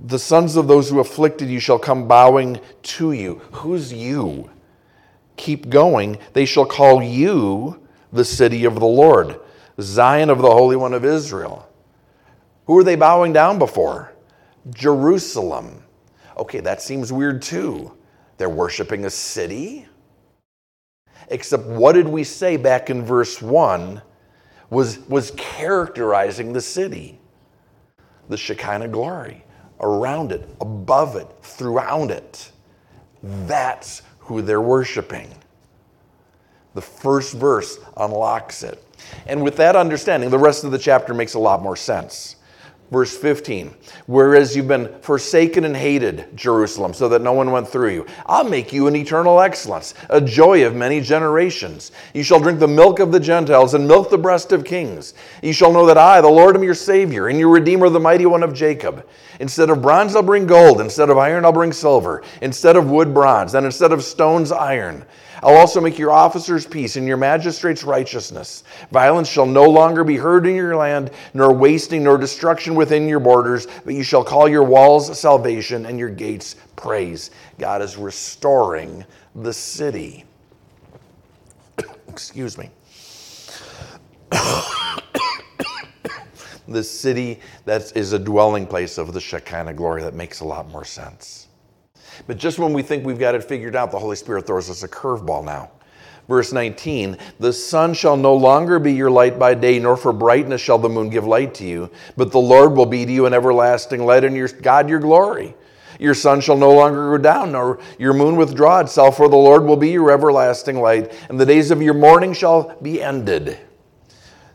The 0.00 0.18
sons 0.18 0.56
of 0.56 0.66
those 0.66 0.90
who 0.90 0.98
afflicted 0.98 1.48
you 1.48 1.60
shall 1.60 1.78
come 1.78 2.08
bowing 2.08 2.60
to 2.82 3.12
you. 3.12 3.40
Who's 3.52 3.92
you? 3.92 4.50
Keep 5.36 5.68
going. 5.68 6.18
They 6.32 6.44
shall 6.44 6.66
call 6.66 7.02
you 7.02 7.80
the 8.12 8.24
city 8.24 8.64
of 8.64 8.74
the 8.74 8.86
Lord, 8.86 9.38
Zion 9.80 10.30
of 10.30 10.38
the 10.38 10.50
Holy 10.50 10.74
One 10.74 10.92
of 10.92 11.04
Israel. 11.04 11.68
Who 12.66 12.76
are 12.78 12.84
they 12.84 12.96
bowing 12.96 13.32
down 13.32 13.58
before? 13.58 14.12
Jerusalem. 14.70 15.84
Okay, 16.36 16.60
that 16.60 16.82
seems 16.82 17.12
weird 17.12 17.40
too. 17.42 17.92
They're 18.42 18.48
worshiping 18.48 19.04
a 19.04 19.10
city? 19.10 19.86
Except, 21.28 21.62
what 21.62 21.92
did 21.92 22.08
we 22.08 22.24
say 22.24 22.56
back 22.56 22.90
in 22.90 23.04
verse 23.04 23.40
1 23.40 24.02
was, 24.68 24.98
was 25.08 25.30
characterizing 25.36 26.52
the 26.52 26.60
city? 26.60 27.20
The 28.28 28.36
Shekinah 28.36 28.88
glory 28.88 29.44
around 29.78 30.32
it, 30.32 30.48
above 30.60 31.14
it, 31.14 31.28
throughout 31.42 32.10
it. 32.10 32.50
That's 33.22 34.02
who 34.18 34.42
they're 34.42 34.60
worshiping. 34.60 35.32
The 36.74 36.82
first 36.82 37.34
verse 37.34 37.78
unlocks 37.96 38.64
it. 38.64 38.84
And 39.26 39.44
with 39.44 39.56
that 39.58 39.76
understanding, 39.76 40.30
the 40.30 40.38
rest 40.40 40.64
of 40.64 40.72
the 40.72 40.78
chapter 40.78 41.14
makes 41.14 41.34
a 41.34 41.38
lot 41.38 41.62
more 41.62 41.76
sense. 41.76 42.34
Verse 42.92 43.16
15, 43.16 43.72
whereas 44.04 44.54
you've 44.54 44.68
been 44.68 44.92
forsaken 45.00 45.64
and 45.64 45.74
hated, 45.74 46.26
Jerusalem, 46.36 46.92
so 46.92 47.08
that 47.08 47.22
no 47.22 47.32
one 47.32 47.50
went 47.50 47.66
through 47.66 47.88
you, 47.88 48.06
I'll 48.26 48.44
make 48.44 48.70
you 48.70 48.86
an 48.86 48.94
eternal 48.94 49.40
excellence, 49.40 49.94
a 50.10 50.20
joy 50.20 50.66
of 50.66 50.74
many 50.74 51.00
generations. 51.00 51.92
You 52.12 52.22
shall 52.22 52.38
drink 52.38 52.58
the 52.60 52.68
milk 52.68 52.98
of 52.98 53.10
the 53.10 53.18
Gentiles 53.18 53.72
and 53.72 53.88
milk 53.88 54.10
the 54.10 54.18
breast 54.18 54.52
of 54.52 54.66
kings. 54.66 55.14
You 55.42 55.54
shall 55.54 55.72
know 55.72 55.86
that 55.86 55.96
I, 55.96 56.20
the 56.20 56.28
Lord, 56.28 56.54
am 56.54 56.62
your 56.62 56.74
Savior, 56.74 57.28
and 57.28 57.38
your 57.38 57.48
Redeemer, 57.48 57.88
the 57.88 57.98
mighty 57.98 58.26
one 58.26 58.42
of 58.42 58.52
Jacob. 58.52 59.08
Instead 59.40 59.70
of 59.70 59.80
bronze, 59.80 60.14
I'll 60.14 60.22
bring 60.22 60.46
gold. 60.46 60.82
Instead 60.82 61.08
of 61.08 61.16
iron, 61.16 61.46
I'll 61.46 61.52
bring 61.52 61.72
silver. 61.72 62.22
Instead 62.42 62.76
of 62.76 62.90
wood, 62.90 63.14
bronze. 63.14 63.54
And 63.54 63.64
instead 63.64 63.92
of 63.92 64.04
stones, 64.04 64.52
iron. 64.52 65.06
I'll 65.42 65.56
also 65.56 65.80
make 65.80 65.98
your 65.98 66.12
officers 66.12 66.64
peace 66.66 66.94
and 66.96 67.06
your 67.06 67.16
magistrates 67.16 67.82
righteousness. 67.82 68.62
Violence 68.92 69.28
shall 69.28 69.46
no 69.46 69.64
longer 69.64 70.04
be 70.04 70.16
heard 70.16 70.46
in 70.46 70.54
your 70.54 70.76
land, 70.76 71.10
nor 71.34 71.52
wasting 71.52 72.04
nor 72.04 72.16
destruction 72.16 72.76
within 72.76 73.08
your 73.08 73.18
borders, 73.18 73.66
but 73.84 73.94
you 73.94 74.04
shall 74.04 74.22
call 74.22 74.48
your 74.48 74.62
walls 74.62 75.18
salvation 75.18 75.86
and 75.86 75.98
your 75.98 76.10
gates 76.10 76.54
praise. 76.76 77.32
God 77.58 77.82
is 77.82 77.96
restoring 77.96 79.04
the 79.34 79.52
city. 79.52 80.24
Excuse 82.08 82.56
me. 82.56 82.70
the 86.68 86.84
city 86.84 87.40
that 87.64 87.96
is 87.96 88.12
a 88.12 88.18
dwelling 88.18 88.66
place 88.66 88.96
of 88.96 89.12
the 89.12 89.20
Shekinah 89.20 89.74
glory 89.74 90.02
that 90.02 90.14
makes 90.14 90.38
a 90.40 90.44
lot 90.44 90.70
more 90.70 90.84
sense. 90.84 91.41
But 92.26 92.38
just 92.38 92.58
when 92.58 92.72
we 92.72 92.82
think 92.82 93.04
we've 93.04 93.18
got 93.18 93.34
it 93.34 93.44
figured 93.44 93.76
out, 93.76 93.90
the 93.90 93.98
Holy 93.98 94.16
Spirit 94.16 94.46
throws 94.46 94.70
us 94.70 94.82
a 94.82 94.88
curveball 94.88 95.44
now. 95.44 95.70
Verse 96.28 96.52
19 96.52 97.18
The 97.40 97.52
sun 97.52 97.94
shall 97.94 98.16
no 98.16 98.34
longer 98.34 98.78
be 98.78 98.92
your 98.92 99.10
light 99.10 99.38
by 99.38 99.54
day, 99.54 99.78
nor 99.78 99.96
for 99.96 100.12
brightness 100.12 100.60
shall 100.60 100.78
the 100.78 100.88
moon 100.88 101.10
give 101.10 101.26
light 101.26 101.54
to 101.54 101.64
you, 101.64 101.90
but 102.16 102.30
the 102.30 102.38
Lord 102.38 102.72
will 102.76 102.86
be 102.86 103.04
to 103.04 103.12
you 103.12 103.26
an 103.26 103.34
everlasting 103.34 104.04
light, 104.04 104.24
and 104.24 104.36
your 104.36 104.48
God 104.48 104.88
your 104.88 105.00
glory. 105.00 105.54
Your 105.98 106.14
sun 106.14 106.40
shall 106.40 106.56
no 106.56 106.72
longer 106.72 107.16
go 107.16 107.22
down, 107.22 107.52
nor 107.52 107.78
your 107.98 108.12
moon 108.12 108.36
withdraw 108.36 108.80
itself, 108.80 109.16
for 109.16 109.28
the 109.28 109.36
Lord 109.36 109.64
will 109.64 109.76
be 109.76 109.90
your 109.90 110.10
everlasting 110.10 110.80
light, 110.80 111.12
and 111.28 111.38
the 111.38 111.46
days 111.46 111.70
of 111.70 111.82
your 111.82 111.94
mourning 111.94 112.32
shall 112.32 112.76
be 112.80 113.02
ended. 113.02 113.58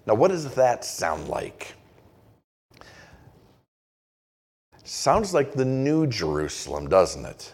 Now, 0.06 0.16
what 0.16 0.30
does 0.30 0.56
that 0.56 0.84
sound 0.84 1.28
like? 1.28 1.76
Sounds 4.84 5.34
like 5.34 5.54
the 5.54 5.66
New 5.66 6.08
Jerusalem, 6.08 6.88
doesn't 6.88 7.26
it? 7.26 7.54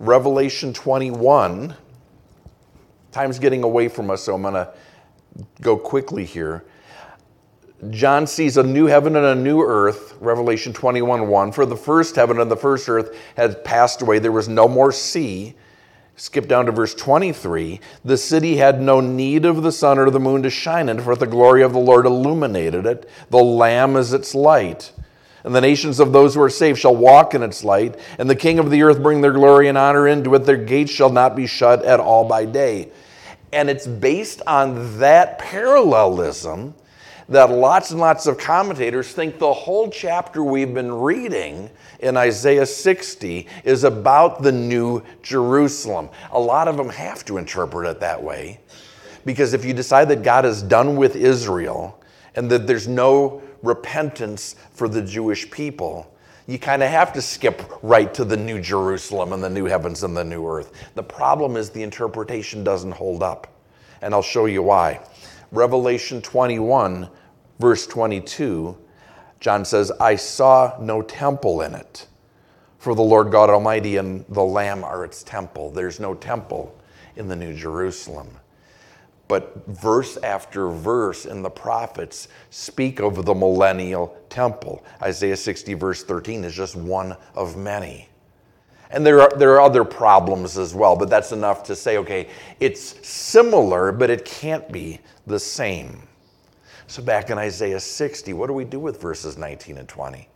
Revelation 0.00 0.72
21. 0.72 1.74
Time's 3.12 3.38
getting 3.38 3.62
away 3.62 3.88
from 3.88 4.10
us, 4.10 4.22
so 4.22 4.34
I'm 4.34 4.40
going 4.40 4.54
to 4.54 4.72
go 5.60 5.76
quickly 5.76 6.24
here. 6.24 6.64
John 7.90 8.26
sees 8.26 8.56
a 8.56 8.62
new 8.62 8.86
heaven 8.86 9.14
and 9.14 9.26
a 9.26 9.34
new 9.34 9.60
earth, 9.60 10.16
Revelation 10.18 10.72
21 10.72 11.28
1. 11.28 11.52
For 11.52 11.66
the 11.66 11.76
first 11.76 12.16
heaven 12.16 12.40
and 12.40 12.50
the 12.50 12.56
first 12.56 12.88
earth 12.88 13.14
had 13.36 13.62
passed 13.62 14.00
away, 14.00 14.18
there 14.18 14.32
was 14.32 14.48
no 14.48 14.66
more 14.66 14.90
sea. 14.90 15.54
Skip 16.16 16.48
down 16.48 16.64
to 16.66 16.72
verse 16.72 16.94
23. 16.94 17.78
The 18.02 18.16
city 18.16 18.56
had 18.56 18.80
no 18.80 19.00
need 19.00 19.44
of 19.44 19.62
the 19.62 19.72
sun 19.72 19.98
or 19.98 20.08
the 20.08 20.20
moon 20.20 20.42
to 20.44 20.50
shine 20.50 20.88
in, 20.88 21.00
for 21.00 21.14
the 21.14 21.26
glory 21.26 21.62
of 21.62 21.74
the 21.74 21.78
Lord 21.78 22.06
illuminated 22.06 22.86
it. 22.86 23.08
The 23.28 23.38
Lamb 23.38 23.96
is 23.96 24.14
its 24.14 24.34
light. 24.34 24.92
And 25.44 25.54
the 25.54 25.60
nations 25.60 26.00
of 26.00 26.12
those 26.12 26.34
who 26.34 26.42
are 26.42 26.50
saved 26.50 26.78
shall 26.78 26.94
walk 26.94 27.34
in 27.34 27.42
its 27.42 27.64
light, 27.64 27.98
and 28.18 28.28
the 28.28 28.36
king 28.36 28.58
of 28.58 28.70
the 28.70 28.82
earth 28.82 29.02
bring 29.02 29.20
their 29.20 29.32
glory 29.32 29.68
and 29.68 29.78
honor 29.78 30.06
into 30.06 30.34
it. 30.34 30.40
Their 30.40 30.56
gates 30.56 30.90
shall 30.90 31.10
not 31.10 31.34
be 31.34 31.46
shut 31.46 31.84
at 31.84 32.00
all 32.00 32.24
by 32.24 32.44
day. 32.44 32.90
And 33.52 33.68
it's 33.68 33.86
based 33.86 34.42
on 34.46 34.98
that 34.98 35.38
parallelism 35.38 36.74
that 37.28 37.50
lots 37.50 37.92
and 37.92 38.00
lots 38.00 38.26
of 38.26 38.38
commentators 38.38 39.12
think 39.12 39.38
the 39.38 39.52
whole 39.52 39.88
chapter 39.88 40.42
we've 40.42 40.74
been 40.74 40.92
reading 40.92 41.70
in 42.00 42.16
Isaiah 42.16 42.66
60 42.66 43.46
is 43.64 43.84
about 43.84 44.42
the 44.42 44.50
new 44.52 45.02
Jerusalem. 45.22 46.10
A 46.32 46.40
lot 46.40 46.66
of 46.66 46.76
them 46.76 46.88
have 46.88 47.24
to 47.26 47.38
interpret 47.38 47.88
it 47.88 48.00
that 48.00 48.22
way 48.22 48.58
because 49.24 49.54
if 49.54 49.64
you 49.64 49.72
decide 49.72 50.08
that 50.08 50.22
God 50.22 50.44
is 50.44 50.62
done 50.62 50.96
with 50.96 51.14
Israel 51.14 51.99
and 52.34 52.50
that 52.50 52.66
there's 52.66 52.88
no 52.88 53.42
repentance 53.62 54.56
for 54.72 54.88
the 54.88 55.02
Jewish 55.02 55.50
people, 55.50 56.12
you 56.46 56.58
kind 56.58 56.82
of 56.82 56.90
have 56.90 57.12
to 57.12 57.22
skip 57.22 57.62
right 57.82 58.12
to 58.14 58.24
the 58.24 58.36
New 58.36 58.60
Jerusalem 58.60 59.32
and 59.32 59.42
the 59.42 59.50
new 59.50 59.66
heavens 59.66 60.02
and 60.02 60.16
the 60.16 60.24
new 60.24 60.46
earth. 60.48 60.72
The 60.94 61.02
problem 61.02 61.56
is 61.56 61.70
the 61.70 61.82
interpretation 61.82 62.64
doesn't 62.64 62.92
hold 62.92 63.22
up. 63.22 63.46
And 64.02 64.14
I'll 64.14 64.22
show 64.22 64.46
you 64.46 64.62
why. 64.62 65.00
Revelation 65.52 66.22
21, 66.22 67.08
verse 67.58 67.86
22 67.86 68.76
John 69.40 69.64
says, 69.64 69.90
I 69.98 70.16
saw 70.16 70.76
no 70.78 71.00
temple 71.00 71.62
in 71.62 71.74
it, 71.74 72.06
for 72.78 72.94
the 72.94 73.02
Lord 73.02 73.32
God 73.32 73.48
Almighty 73.48 73.96
and 73.96 74.24
the 74.28 74.44
Lamb 74.44 74.84
are 74.84 75.02
its 75.02 75.22
temple. 75.22 75.70
There's 75.70 75.98
no 75.98 76.14
temple 76.14 76.78
in 77.16 77.26
the 77.26 77.36
New 77.36 77.54
Jerusalem. 77.54 78.28
But 79.30 79.64
verse 79.68 80.16
after 80.24 80.68
verse 80.70 81.24
in 81.24 81.40
the 81.40 81.50
prophets 81.50 82.26
speak 82.50 82.98
of 82.98 83.24
the 83.24 83.32
millennial 83.32 84.18
temple. 84.28 84.84
Isaiah 85.00 85.36
60, 85.36 85.74
verse 85.74 86.02
13, 86.02 86.42
is 86.42 86.52
just 86.52 86.74
one 86.74 87.16
of 87.36 87.56
many. 87.56 88.08
And 88.90 89.06
there 89.06 89.20
are, 89.20 89.30
there 89.38 89.52
are 89.52 89.60
other 89.60 89.84
problems 89.84 90.58
as 90.58 90.74
well, 90.74 90.96
but 90.96 91.08
that's 91.08 91.30
enough 91.30 91.62
to 91.66 91.76
say, 91.76 91.96
okay, 91.98 92.26
it's 92.58 93.06
similar, 93.06 93.92
but 93.92 94.10
it 94.10 94.24
can't 94.24 94.72
be 94.72 94.98
the 95.28 95.38
same. 95.38 96.02
So 96.88 97.00
back 97.00 97.30
in 97.30 97.38
Isaiah 97.38 97.78
60, 97.78 98.32
what 98.32 98.48
do 98.48 98.52
we 98.52 98.64
do 98.64 98.80
with 98.80 99.00
verses 99.00 99.38
19 99.38 99.78
and 99.78 99.88
20? 99.88 100.28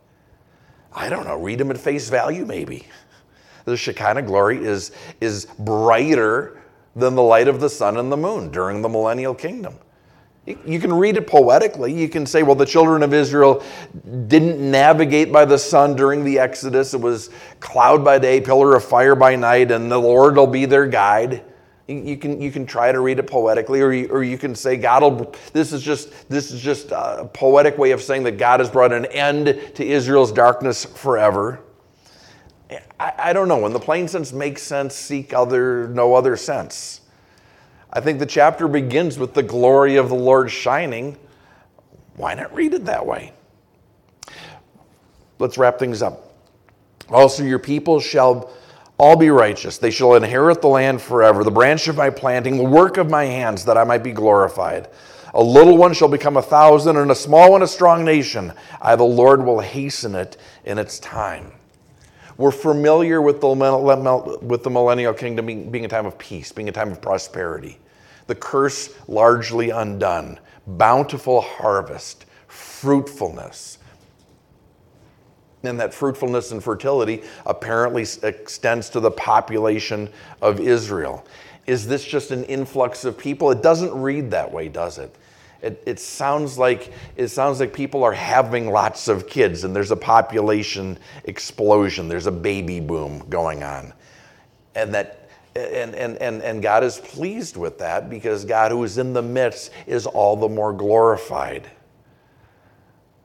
I 0.93 1.09
don't 1.09 1.25
know, 1.25 1.35
read 1.35 1.59
them 1.59 1.69
at 1.69 1.77
face 1.77 2.09
value 2.09 2.45
maybe. 2.45 2.87
The 3.65 3.75
Shekinah 3.75 4.21
glory 4.21 4.63
is, 4.63 4.93
is 5.19 5.47
brighter 5.59 6.61
than 6.95 7.15
the 7.15 7.21
light 7.23 7.47
of 7.47 7.59
the 7.59 7.69
sun 7.69 7.97
and 7.97 8.11
the 8.11 8.17
moon 8.17 8.49
during 8.51 8.81
the 8.81 8.89
millennial 8.89 9.35
kingdom. 9.35 9.75
You 10.45 10.79
can 10.79 10.93
read 10.93 11.17
it 11.17 11.25
poetically. 11.25 11.91
You 11.91 12.07
can 12.07 12.27
say, 12.27 12.43
well, 12.43 12.53
the 12.55 12.67
children 12.67 13.01
of 13.01 13.15
Israel 13.15 13.63
didn't 14.27 14.59
navigate 14.59 15.31
by 15.31 15.43
the 15.43 15.57
sun 15.57 15.95
during 15.95 16.23
the 16.23 16.37
Exodus. 16.37 16.93
It 16.93 17.01
was 17.01 17.31
cloud 17.59 18.05
by 18.05 18.19
day, 18.19 18.39
pillar 18.39 18.75
of 18.75 18.83
fire 18.83 19.15
by 19.15 19.35
night, 19.35 19.71
and 19.71 19.91
the 19.91 19.97
Lord 19.97 20.35
will 20.35 20.45
be 20.45 20.65
their 20.65 20.85
guide. 20.85 21.43
You 21.87 22.17
can, 22.17 22.39
you 22.41 22.51
can 22.51 22.67
try 22.67 22.91
to 22.91 22.99
read 22.99 23.17
it 23.17 23.27
poetically, 23.27 23.81
or 23.81 23.91
you, 23.91 24.07
or 24.07 24.23
you 24.23 24.37
can 24.37 24.53
say, 24.53 24.77
God 24.77 25.01
will, 25.01 25.35
this 25.53 25.73
is, 25.73 25.81
just, 25.81 26.29
this 26.29 26.51
is 26.51 26.61
just 26.61 26.91
a 26.91 27.29
poetic 27.33 27.77
way 27.79 27.91
of 27.91 28.01
saying 28.01 28.23
that 28.23 28.37
God 28.37 28.59
has 28.59 28.69
brought 28.69 28.91
an 28.91 29.05
end 29.05 29.47
to 29.75 29.85
Israel's 29.85 30.31
darkness 30.31 30.85
forever. 30.85 31.59
I, 32.99 33.13
I 33.17 33.33
don't 33.33 33.47
know. 33.47 33.57
When 33.57 33.73
the 33.73 33.79
plain 33.79 34.07
sense 34.07 34.33
makes 34.33 34.61
sense, 34.61 34.95
seek 34.95 35.33
other, 35.33 35.87
no 35.89 36.15
other 36.15 36.35
sense. 36.35 37.01
I 37.91 38.01
think 38.01 38.19
the 38.19 38.25
chapter 38.25 38.67
begins 38.67 39.17
with 39.17 39.33
the 39.33 39.43
glory 39.43 39.95
of 39.95 40.09
the 40.09 40.15
Lord 40.15 40.51
shining. 40.51 41.17
Why 42.15 42.33
not 42.33 42.53
read 42.53 42.73
it 42.73 42.85
that 42.85 43.05
way? 43.05 43.33
Let's 45.39 45.57
wrap 45.57 45.79
things 45.79 46.01
up. 46.01 46.33
Also, 47.09 47.43
your 47.43 47.59
people 47.59 47.99
shall 47.99 48.51
all 48.97 49.15
be 49.15 49.29
righteous. 49.29 49.77
They 49.77 49.91
shall 49.91 50.15
inherit 50.15 50.61
the 50.61 50.67
land 50.67 51.01
forever, 51.01 51.43
the 51.43 51.51
branch 51.51 51.87
of 51.87 51.97
my 51.97 52.09
planting, 52.09 52.57
the 52.57 52.63
work 52.63 52.97
of 52.97 53.09
my 53.09 53.25
hands, 53.25 53.65
that 53.65 53.77
I 53.77 53.83
might 53.83 54.03
be 54.03 54.11
glorified. 54.11 54.89
A 55.33 55.43
little 55.43 55.77
one 55.77 55.93
shall 55.93 56.07
become 56.07 56.37
a 56.37 56.41
thousand, 56.41 56.95
and 56.95 57.11
a 57.11 57.15
small 57.15 57.51
one 57.51 57.61
a 57.61 57.67
strong 57.67 58.05
nation. 58.05 58.53
I, 58.81 58.95
the 58.95 59.03
Lord, 59.03 59.43
will 59.43 59.59
hasten 59.59 60.15
it 60.15 60.37
in 60.63 60.77
its 60.77 60.97
time. 60.99 61.51
We're 62.37 62.51
familiar 62.51 63.21
with 63.21 63.39
the, 63.39 64.39
with 64.41 64.63
the 64.63 64.69
millennial 64.69 65.13
kingdom 65.13 65.45
being, 65.45 65.71
being 65.71 65.85
a 65.85 65.87
time 65.87 66.05
of 66.05 66.17
peace, 66.17 66.51
being 66.51 66.67
a 66.67 66.71
time 66.71 66.91
of 66.91 67.01
prosperity. 67.01 67.79
The 68.27 68.35
curse 68.35 68.89
largely 69.07 69.69
undone, 69.69 70.39
bountiful 70.67 71.41
harvest, 71.41 72.25
fruitfulness. 72.47 73.77
And 75.63 75.79
that 75.79 75.93
fruitfulness 75.93 76.51
and 76.51 76.63
fertility 76.63 77.23
apparently 77.45 78.05
extends 78.23 78.89
to 78.91 78.99
the 78.99 79.11
population 79.11 80.09
of 80.41 80.59
Israel. 80.59 81.25
Is 81.65 81.87
this 81.87 82.03
just 82.03 82.31
an 82.31 82.43
influx 82.43 83.05
of 83.05 83.17
people? 83.17 83.49
It 83.51 83.63
doesn't 83.63 83.93
read 83.93 84.29
that 84.31 84.51
way, 84.51 84.67
does 84.67 84.99
it? 84.99 85.15
It, 85.61 85.81
it, 85.85 85.99
sounds 85.99 86.57
like 86.57 86.93
it 87.15 87.29
sounds 87.29 87.59
like 87.59 87.73
people 87.73 88.03
are 88.03 88.13
having 88.13 88.69
lots 88.71 89.07
of 89.07 89.27
kids 89.27 89.63
and 89.63 89.75
there's 89.75 89.91
a 89.91 89.95
population 89.95 90.97
explosion. 91.23 92.07
There's 92.07 92.27
a 92.27 92.31
baby 92.31 92.79
boom 92.79 93.23
going 93.29 93.63
on. 93.63 93.93
And 94.75 94.93
that 94.93 95.29
and, 95.55 95.95
and, 95.95 96.17
and, 96.17 96.41
and 96.41 96.61
god 96.61 96.83
is 96.83 96.97
pleased 96.99 97.55
with 97.55 97.77
that 97.79 98.09
because 98.09 98.43
god 98.43 98.71
who 98.71 98.83
is 98.83 98.97
in 98.97 99.13
the 99.13 99.21
midst 99.21 99.71
is 99.87 100.05
all 100.05 100.35
the 100.35 100.49
more 100.49 100.73
glorified. 100.73 101.69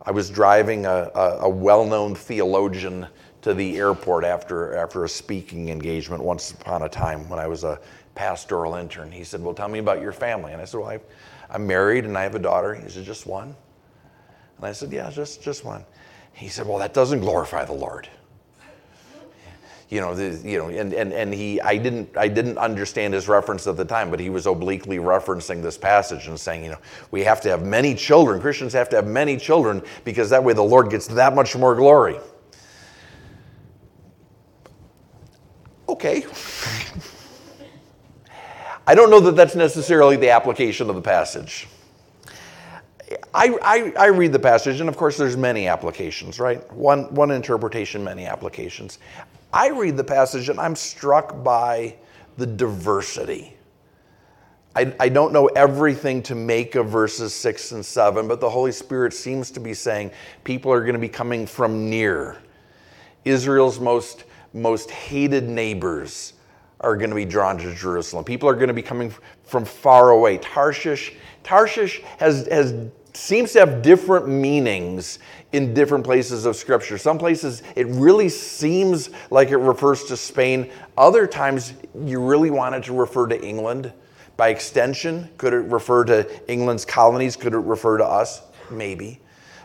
I 0.03 0.13
was 0.13 0.31
driving 0.31 0.87
a, 0.87 1.11
a, 1.15 1.39
a 1.41 1.49
well-known 1.49 2.15
theologian 2.15 3.07
to 3.43 3.53
the 3.53 3.77
airport 3.77 4.25
after, 4.25 4.75
after 4.75 5.05
a 5.05 5.09
speaking 5.09 5.69
engagement 5.69 6.23
once 6.23 6.53
upon 6.53 6.83
a 6.83 6.89
time 6.89 7.29
when 7.29 7.39
i 7.39 7.47
was 7.47 7.65
a 7.65 7.81
pastoral 8.15 8.75
intern. 8.75 9.11
He 9.11 9.25
said 9.25 9.43
well 9.43 9.55
tell 9.55 9.69
me 9.69 9.79
about 9.79 10.01
your 10.01 10.13
family. 10.13 10.53
And 10.53 10.63
i 10.63 10.65
said 10.65 10.79
well 10.79 10.91
i 10.91 11.01
I'm 11.51 11.67
married 11.67 12.05
and 12.05 12.17
I 12.17 12.23
have 12.23 12.35
a 12.35 12.39
daughter. 12.39 12.75
He 12.75 12.89
said, 12.89 13.05
Just 13.05 13.27
one? 13.27 13.55
And 14.57 14.67
I 14.67 14.73
said, 14.73 14.93
Yeah, 14.93 15.11
just, 15.11 15.43
just 15.43 15.65
one. 15.65 15.85
He 16.33 16.49
said, 16.49 16.67
Well, 16.67 16.79
that 16.79 16.95
doesn't 16.95 17.21
glorify 17.21 17.65
the 17.65 17.73
Lord. 17.73 18.09
You 19.89 20.01
know, 20.01 20.15
the, 20.15 20.49
you 20.49 20.57
know, 20.57 20.69
and, 20.69 20.93
and, 20.95 21.13
and 21.13 21.35
he, 21.35 21.61
I 21.61 21.77
didn't, 21.77 22.17
I 22.17 22.29
didn't 22.29 22.59
understand 22.59 23.13
his 23.13 23.27
reference 23.27 23.67
at 23.67 23.77
the 23.77 23.85
time, 23.85 24.09
but 24.09 24.21
he 24.21 24.31
was 24.31 24.47
obliquely 24.47 24.99
referencing 24.99 25.63
this 25.63 25.77
passage 25.77 26.29
and 26.29 26.39
saying, 26.39 26.63
you 26.63 26.71
know, 26.71 26.79
we 27.11 27.25
have 27.25 27.41
to 27.41 27.49
have 27.49 27.67
many 27.67 27.97
children. 27.97 28.41
Christians 28.41 28.73
have 28.73 28.89
to 28.91 28.97
have 28.97 29.09
many 29.09 29.37
children 29.37 29.83
because 30.05 30.31
that 30.31 30.45
way 30.45 30.53
the 30.53 30.63
Lord 30.63 30.91
gets 30.91 31.09
that 31.09 31.35
much 31.35 31.57
more 31.57 31.75
glory. 31.75 32.21
Okay. 35.89 36.25
I 38.91 38.95
don't 38.97 39.09
know 39.09 39.21
that 39.21 39.37
that's 39.37 39.55
necessarily 39.55 40.17
the 40.17 40.31
application 40.31 40.91
of 40.91 40.97
the 40.97 41.01
passage. 41.01 41.69
I, 43.33 43.57
I, 43.63 43.93
I, 43.97 44.07
read 44.09 44.33
the 44.33 44.41
passage, 44.41 44.81
and 44.81 44.89
of 44.89 44.97
course, 44.97 45.17
there's 45.17 45.37
many 45.37 45.69
applications, 45.69 46.41
right? 46.41 46.61
One, 46.73 47.05
one 47.15 47.31
interpretation, 47.31 48.03
many 48.03 48.27
applications. 48.27 48.99
I 49.53 49.69
read 49.69 49.97
the 49.97 50.03
passage, 50.03 50.49
and 50.49 50.59
I'm 50.59 50.75
struck 50.75 51.45
by 51.45 51.99
the 52.37 52.47
diversity. 52.47 53.57
I, 54.75 54.93
I 54.99 55.09
don't 55.09 55.33
know 55.33 55.47
everything 55.47 56.21
to 56.25 56.35
make 56.35 56.75
of 56.75 56.89
verses 56.89 57.33
six 57.33 57.71
and 57.71 57.87
seven, 57.87 58.27
but 58.27 58.41
the 58.41 58.51
Holy 58.51 58.73
Spirit 58.73 59.15
seems 59.15 59.53
to 59.53 59.61
be 59.61 59.73
saying 59.73 60.11
people 60.43 60.73
are 60.73 60.81
going 60.81 60.95
to 60.95 60.99
be 60.99 61.09
coming 61.09 61.47
from 61.47 61.89
near. 61.89 62.39
Israel's 63.25 63.79
most, 63.79 64.25
most 64.53 64.91
hated 64.91 65.49
neighbors 65.49 66.33
are 66.81 66.97
going 66.97 67.11
to 67.11 67.17
be 67.17 67.25
drawn 67.25 67.59
to 67.59 67.75
Jerusalem. 67.75 68.25
People 68.25 68.49
are 68.49 68.55
going 68.55 68.69
to 68.69 68.75
be 68.75 68.83
coming 68.83 69.13
from 69.45 69.65
far 69.65 70.11
away. 70.11 70.39
Tarshish, 70.39 71.15
Tarshish 71.43 72.01
has, 72.19 72.47
has 72.49 72.91
seems 73.13 73.53
to 73.53 73.61
have 73.61 73.83
different 73.83 74.29
meanings 74.29 75.19
in 75.53 75.75
different 75.75 76.05
places 76.05 76.47
of 76.47 76.57
Scripture. 76.57 76.97
Some 76.97 77.19
places 77.19 77.63
it 77.77 77.87
really 77.89 78.29
seems 78.29 79.11
like 79.31 79.51
it 79.51 79.57
refers 79.57 80.05
to 80.05 80.17
Spain. 80.17 80.71
Other 80.97 81.27
times 81.27 81.75
you 82.05 82.21
really 82.25 82.51
want 82.51 82.75
it 82.75 82.85
to 82.85 82.93
refer 82.93 83.27
to 83.27 83.45
England. 83.45 83.93
By 84.37 84.49
extension, 84.49 85.29
could 85.37 85.53
it 85.53 85.65
refer 85.67 86.05
to 86.05 86.51
England's 86.51 86.85
colonies? 86.85 87.37
Could 87.37 87.53
it 87.53 87.59
refer 87.59 87.99
to 87.99 88.07
us? 88.07 88.43
Maybe. 88.71 89.21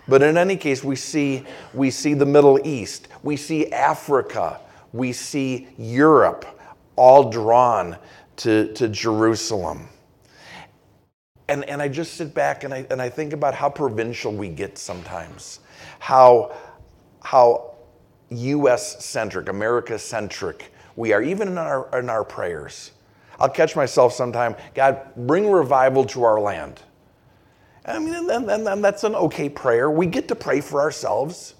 But 0.07 0.21
in 0.21 0.37
any 0.37 0.57
case, 0.57 0.83
we 0.83 0.95
see, 0.95 1.45
we 1.73 1.89
see 1.89 2.13
the 2.13 2.25
Middle 2.25 2.59
East, 2.67 3.07
we 3.23 3.37
see 3.37 3.71
Africa, 3.71 4.59
we 4.91 5.13
see 5.13 5.67
Europe 5.77 6.45
all 6.95 7.29
drawn 7.29 7.97
to, 8.37 8.73
to 8.73 8.87
Jerusalem. 8.87 9.87
And, 11.47 11.63
and 11.65 11.81
I 11.81 11.87
just 11.87 12.15
sit 12.15 12.33
back 12.33 12.63
and 12.63 12.73
I, 12.73 12.87
and 12.89 13.01
I 13.01 13.09
think 13.09 13.33
about 13.33 13.53
how 13.53 13.69
provincial 13.69 14.33
we 14.33 14.49
get 14.49 14.77
sometimes, 14.77 15.59
how, 15.99 16.55
how 17.21 17.75
US 18.29 19.05
centric, 19.05 19.49
America 19.49 19.99
centric 19.99 20.71
we 20.95 21.13
are, 21.13 21.21
even 21.21 21.49
in 21.49 21.57
our, 21.57 21.99
in 21.99 22.09
our 22.09 22.23
prayers. 22.23 22.91
I'll 23.39 23.49
catch 23.49 23.75
myself 23.75 24.13
sometime, 24.13 24.55
God, 24.73 25.01
bring 25.15 25.49
revival 25.51 26.05
to 26.05 26.23
our 26.23 26.39
land. 26.39 26.81
I 27.85 27.99
mean, 27.99 28.15
and, 28.15 28.49
and, 28.49 28.67
and 28.67 28.83
that's 28.83 29.03
an 29.03 29.13
okay 29.15 29.49
prayer. 29.49 29.91
We 29.91 30.07
get 30.07 30.27
to 30.29 30.35
pray 30.35 30.61
for 30.61 30.81
ourselves. 30.81 31.55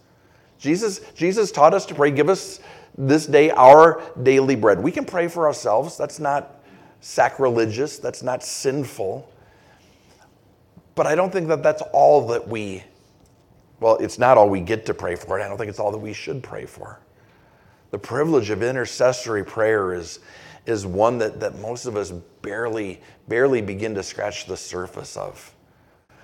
Jesus, 0.58 1.02
Jesus 1.14 1.52
taught 1.52 1.74
us 1.74 1.86
to 1.88 1.96
pray, 1.96 2.12
give 2.12 2.30
us 2.30 2.62
this 2.98 3.26
day 3.26 3.52
our 3.52 4.02
daily 4.24 4.56
bread. 4.56 4.82
We 4.82 4.92
can 4.92 5.06
pray 5.06 5.28
for 5.28 5.48
ourselves. 5.48 5.98
That's 5.98 6.20
not 6.20 6.64
sacrilegious, 7.02 8.00
that's 8.00 8.24
not 8.24 8.44
sinful. 8.44 9.32
But 10.96 11.06
I 11.06 11.14
don't 11.14 11.32
think 11.32 11.50
that 11.50 11.62
that's 11.62 11.84
all 11.94 12.28
that 12.28 12.48
we, 12.48 12.84
well, 13.80 13.98
it's 13.98 14.18
not 14.18 14.38
all 14.38 14.50
we 14.50 14.62
get 14.62 14.86
to 14.88 14.94
pray 14.94 15.16
for, 15.16 15.36
and 15.36 15.44
I 15.44 15.48
don't 15.48 15.58
think 15.58 15.70
it's 15.70 15.80
all 15.80 15.92
that 15.92 15.98
we 16.00 16.14
should 16.14 16.42
pray 16.42 16.66
for. 16.66 17.00
The 17.92 18.00
privilege 18.00 18.50
of 18.50 18.64
intercessory 18.64 19.44
prayer 19.44 19.94
is, 19.94 20.20
is 20.66 20.86
one 20.86 21.18
that, 21.20 21.40
that 21.42 21.60
most 21.60 21.86
of 21.86 21.96
us 21.96 22.12
barely, 22.42 23.02
barely 23.28 23.62
begin 23.62 23.94
to 23.96 24.04
scratch 24.04 24.46
the 24.46 24.58
surface 24.58 25.16
of. 25.16 25.54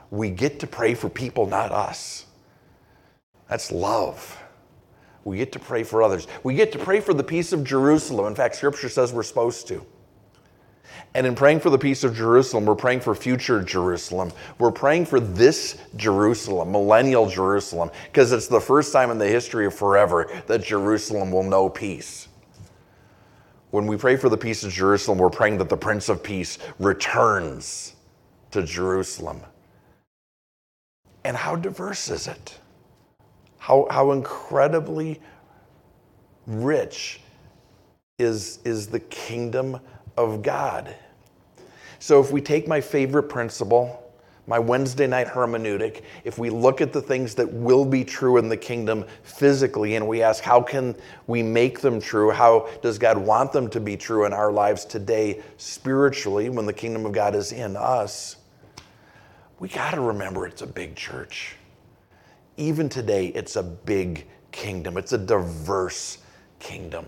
We 0.10 0.30
get 0.30 0.60
to 0.62 0.68
pray 0.68 0.94
for 0.96 1.10
people, 1.10 1.46
not 1.46 1.72
us. 1.72 2.26
That's 3.50 3.72
love. 3.72 4.41
We 5.24 5.38
get 5.38 5.52
to 5.52 5.60
pray 5.60 5.84
for 5.84 6.02
others. 6.02 6.28
We 6.44 6.56
get 6.56 6.72
to 6.74 6.80
pray 6.80 7.00
for 7.00 7.14
the 7.14 7.24
peace 7.24 7.54
of 7.54 7.64
Jerusalem. 7.64 8.26
In 8.26 8.36
fact, 8.36 8.56
Scripture 8.56 8.90
says 8.90 9.14
we're 9.14 9.24
supposed 9.24 9.68
to. 9.68 9.86
And 11.14 11.28
in 11.28 11.36
praying 11.36 11.60
for 11.60 11.70
the 11.70 11.78
peace 11.78 12.04
of 12.04 12.16
Jerusalem, 12.16 12.66
we're 12.66 12.76
praying 12.76 13.02
for 13.02 13.14
future 13.14 13.62
Jerusalem. 13.62 14.32
We're 14.60 14.72
praying 14.72 15.08
for 15.08 15.20
this 15.20 15.78
Jerusalem, 15.98 16.72
millennial 16.72 17.30
Jerusalem, 17.30 17.92
because 18.06 18.32
it's 18.32 18.48
the 18.48 18.62
first 18.62 18.94
time 18.94 19.12
in 19.12 19.18
the 19.18 19.28
history 19.28 19.66
of 19.66 19.76
forever 19.76 20.32
that 20.48 20.64
Jerusalem 20.64 21.32
will 21.32 21.44
know 21.44 21.70
peace. 21.70 22.30
When 23.72 23.88
we 23.88 23.98
pray 23.98 24.16
for 24.16 24.30
the 24.30 24.38
peace 24.38 24.64
of 24.64 24.72
Jerusalem, 24.72 25.18
we're 25.18 25.30
praying 25.30 25.58
that 25.58 25.70
the 25.70 25.78
Prince 25.78 26.08
of 26.10 26.24
Peace 26.24 26.58
returns 26.80 27.96
to 28.52 28.64
Jerusalem. 28.64 29.42
And 31.24 31.38
how 31.38 31.56
diverse 31.56 32.10
is 32.10 32.28
it? 32.28 32.58
How, 33.62 33.86
how 33.92 34.12
incredibly 34.12 35.22
rich 36.48 37.22
is, 38.18 38.58
is 38.66 38.88
the 38.88 39.00
kingdom 39.02 39.80
of 40.18 40.42
God. 40.42 40.96
So 42.00 42.20
if 42.20 42.32
we 42.32 42.42
take 42.42 42.68
my 42.68 42.82
favorite 42.82 43.30
principle, 43.30 44.12
my 44.48 44.58
Wednesday 44.58 45.06
night 45.06 45.28
hermeneutic, 45.28 46.02
if 46.24 46.40
we 46.40 46.50
look 46.50 46.82
at 46.82 46.92
the 46.92 47.04
things 47.04 47.36
that 47.36 47.54
will 47.54 47.86
be 47.86 48.04
true 48.04 48.38
in 48.38 48.50
the 48.50 48.58
kingdom 48.58 49.06
physically 49.22 49.96
and 49.96 50.08
we 50.08 50.24
ask, 50.24 50.44
how 50.44 50.60
can 50.60 50.96
we 51.28 51.44
make 51.44 51.82
them 51.82 52.02
true? 52.02 52.32
How 52.32 52.68
does 52.82 52.98
God 52.98 53.16
want 53.16 53.52
them 53.52 53.70
to 53.70 53.80
be 53.80 53.96
true 53.96 54.26
in 54.26 54.34
our 54.34 54.52
lives 54.52 54.86
today 54.86 55.44
spiritually 55.58 56.50
when 56.50 56.66
the 56.66 56.74
kingdom 56.74 57.06
of 57.06 57.12
God 57.12 57.36
is 57.36 57.52
in 57.52 57.78
us? 57.78 58.38
We 59.60 59.70
got 59.70 59.92
to 59.92 60.02
remember 60.02 60.48
it's 60.48 60.64
a 60.64 60.68
big 60.68 60.96
church. 60.96 61.58
Even 62.62 62.90
today, 62.90 63.28
it's 63.30 63.58
a 63.58 63.64
big 63.64 64.28
kingdom, 64.54 64.98
it's 64.98 65.14
a 65.14 65.20
diverse 65.20 66.20
kingdom. 66.60 67.08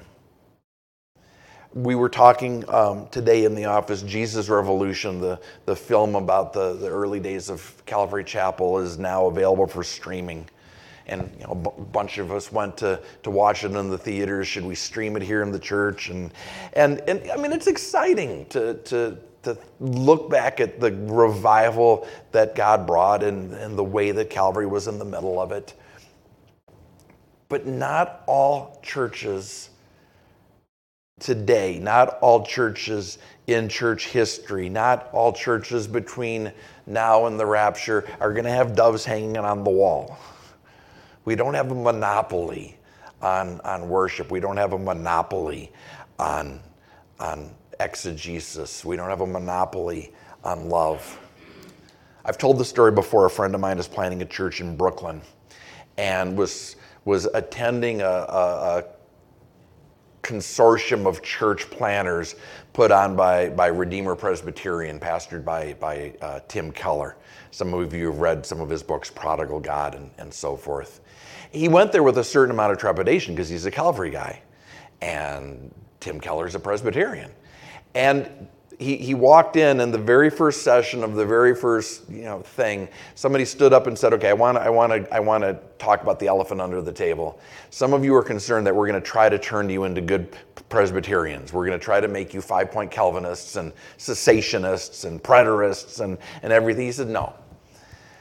We 1.73 1.95
were 1.95 2.09
talking 2.09 2.69
um, 2.69 3.07
today 3.09 3.45
in 3.45 3.55
the 3.55 3.65
office 3.65 4.03
jesus 4.03 4.49
revolution 4.49 5.21
the, 5.21 5.39
the 5.65 5.75
film 5.75 6.15
about 6.15 6.53
the, 6.53 6.73
the 6.75 6.89
early 6.89 7.19
days 7.19 7.49
of 7.49 7.83
calvary 7.85 8.25
chapel 8.25 8.79
is 8.79 8.99
now 8.99 9.27
available 9.27 9.67
for 9.67 9.83
streaming. 9.83 10.47
And 11.07 11.31
you 11.39 11.45
know, 11.47 11.51
a 11.53 11.55
b- 11.55 11.83
bunch 11.93 12.19
of 12.19 12.31
us 12.31 12.51
went 12.51 12.77
to, 12.77 13.01
to 13.23 13.31
watch 13.31 13.63
it 13.65 13.71
in 13.73 13.89
the 13.89 13.97
theaters. 13.97 14.47
Should 14.47 14.65
we 14.65 14.75
stream 14.75 15.17
it 15.17 15.23
here 15.23 15.43
in 15.43 15.51
the 15.51 15.59
church? 15.59 16.09
And, 16.09 16.31
and, 16.73 17.01
and 17.09 17.31
i 17.31 17.37
mean 17.37 17.53
it's 17.53 17.67
exciting 17.67 18.45
to, 18.47 18.75
to, 18.75 19.17
to 19.43 19.57
look 19.79 20.29
back 20.29 20.59
at 20.59 20.79
the 20.79 20.91
revival 20.91 22.07
that 22.31 22.55
god 22.55 22.87
brought 22.87 23.23
and, 23.23 23.53
and 23.53 23.77
the 23.77 23.83
way 23.83 24.11
that 24.11 24.29
calvary 24.29 24.65
was 24.65 24.87
in 24.87 24.99
the 24.99 25.05
middle 25.05 25.39
of 25.39 25.51
it 25.51 25.73
but 27.49 27.67
not 27.67 28.23
all 28.25 28.79
churches 28.81 29.69
today, 31.19 31.79
not 31.79 32.19
all 32.19 32.45
churches 32.45 33.17
in 33.47 33.69
church 33.69 34.07
history, 34.07 34.69
not 34.69 35.09
all 35.13 35.31
churches 35.31 35.87
between 35.87 36.51
now 36.85 37.27
and 37.27 37.39
the 37.39 37.45
rapture 37.45 38.05
are 38.19 38.33
going 38.33 38.43
to 38.45 38.51
have 38.51 38.75
doves 38.75 39.05
hanging 39.05 39.37
on 39.37 39.63
the 39.63 39.69
wall. 39.69 40.17
We 41.25 41.35
don't 41.35 41.53
have 41.53 41.71
a 41.71 41.75
monopoly 41.75 42.77
on, 43.21 43.61
on 43.61 43.87
worship. 43.87 44.31
We 44.31 44.39
don't 44.39 44.57
have 44.57 44.73
a 44.73 44.79
monopoly 44.79 45.71
on, 46.19 46.59
on 47.19 47.51
exegesis. 47.79 48.83
We 48.85 48.95
don't 48.95 49.09
have 49.09 49.21
a 49.21 49.27
monopoly 49.27 50.13
on 50.43 50.69
love. 50.69 51.19
I've 52.25 52.37
told 52.37 52.57
the 52.57 52.65
story 52.65 52.91
before. 52.91 53.25
A 53.25 53.29
friend 53.29 53.53
of 53.53 53.61
mine 53.61 53.79
is 53.79 53.87
planning 53.87 54.21
a 54.21 54.25
church 54.25 54.61
in 54.61 54.77
Brooklyn 54.77 55.21
and 55.97 56.37
was, 56.37 56.75
was 57.05 57.25
attending 57.33 58.01
a, 58.01 58.05
a, 58.05 58.77
a 58.79 58.83
consortium 60.21 61.05
of 61.05 61.21
church 61.21 61.69
planners 61.69 62.35
put 62.71 62.91
on 62.91 63.15
by, 63.15 63.49
by 63.49 63.67
Redeemer 63.67 64.15
Presbyterian, 64.15 64.99
pastored 64.99 65.43
by, 65.43 65.73
by 65.73 66.13
uh, 66.21 66.39
Tim 66.47 66.71
Keller. 66.71 67.17
Some 67.51 67.73
of 67.73 67.93
you 67.93 68.07
have 68.07 68.19
read 68.19 68.45
some 68.45 68.61
of 68.61 68.69
his 68.69 68.81
books, 68.81 69.11
Prodigal 69.11 69.59
God 69.59 69.95
and, 69.95 70.09
and 70.17 70.33
so 70.33 70.55
forth. 70.55 71.01
He 71.51 71.67
went 71.67 71.91
there 71.91 72.03
with 72.03 72.17
a 72.17 72.23
certain 72.23 72.51
amount 72.51 72.71
of 72.71 72.79
trepidation 72.79 73.35
because 73.35 73.49
he's 73.49 73.65
a 73.65 73.71
Calvary 73.71 74.09
guy, 74.09 74.41
and 75.01 75.71
Tim 75.99 76.19
Keller's 76.19 76.55
a 76.55 76.59
Presbyterian. 76.59 77.29
And 77.95 78.29
he, 78.79 78.97
he 78.97 79.13
walked 79.13 79.55
in 79.55 79.79
and 79.79 79.93
the 79.93 79.99
very 79.99 80.29
first 80.29 80.63
session 80.63 81.03
of 81.03 81.13
the 81.13 81.25
very 81.25 81.55
first 81.55 82.09
you 82.09 82.23
know 82.23 82.39
thing 82.39 82.89
somebody 83.15 83.45
stood 83.45 83.71
up 83.71 83.85
and 83.85 83.97
said 83.97 84.13
okay 84.13 84.29
i 84.29 84.33
want 84.33 84.57
i 84.57 84.69
want 84.69 84.91
to 84.91 85.13
i 85.13 85.19
want 85.19 85.43
to 85.43 85.57
talk 85.83 86.01
about 86.01 86.17
the 86.19 86.27
elephant 86.27 86.61
under 86.61 86.81
the 86.81 86.91
table. 86.91 87.39
Some 87.69 87.93
of 87.93 88.05
you 88.05 88.15
are 88.15 88.23
concerned 88.23 88.65
that 88.67 88.75
we're 88.75 88.87
going 88.87 89.01
to 89.01 89.05
try 89.05 89.27
to 89.27 89.37
turn 89.37 89.69
you 89.69 89.83
into 89.83 90.01
good 90.01 90.35
presbyterians. 90.69 91.51
We're 91.51 91.65
going 91.65 91.77
to 91.77 91.83
try 91.83 91.99
to 91.99 92.07
make 92.07 92.33
you 92.33 92.41
five 92.41 92.71
point 92.71 92.89
calvinists 92.89 93.57
and 93.57 93.73
cessationists 93.97 95.05
and 95.05 95.21
preterists 95.21 95.99
and, 95.99 96.17
and 96.41 96.53
everything. 96.53 96.85
He 96.85 96.91
said 96.91 97.09
no. 97.09 97.33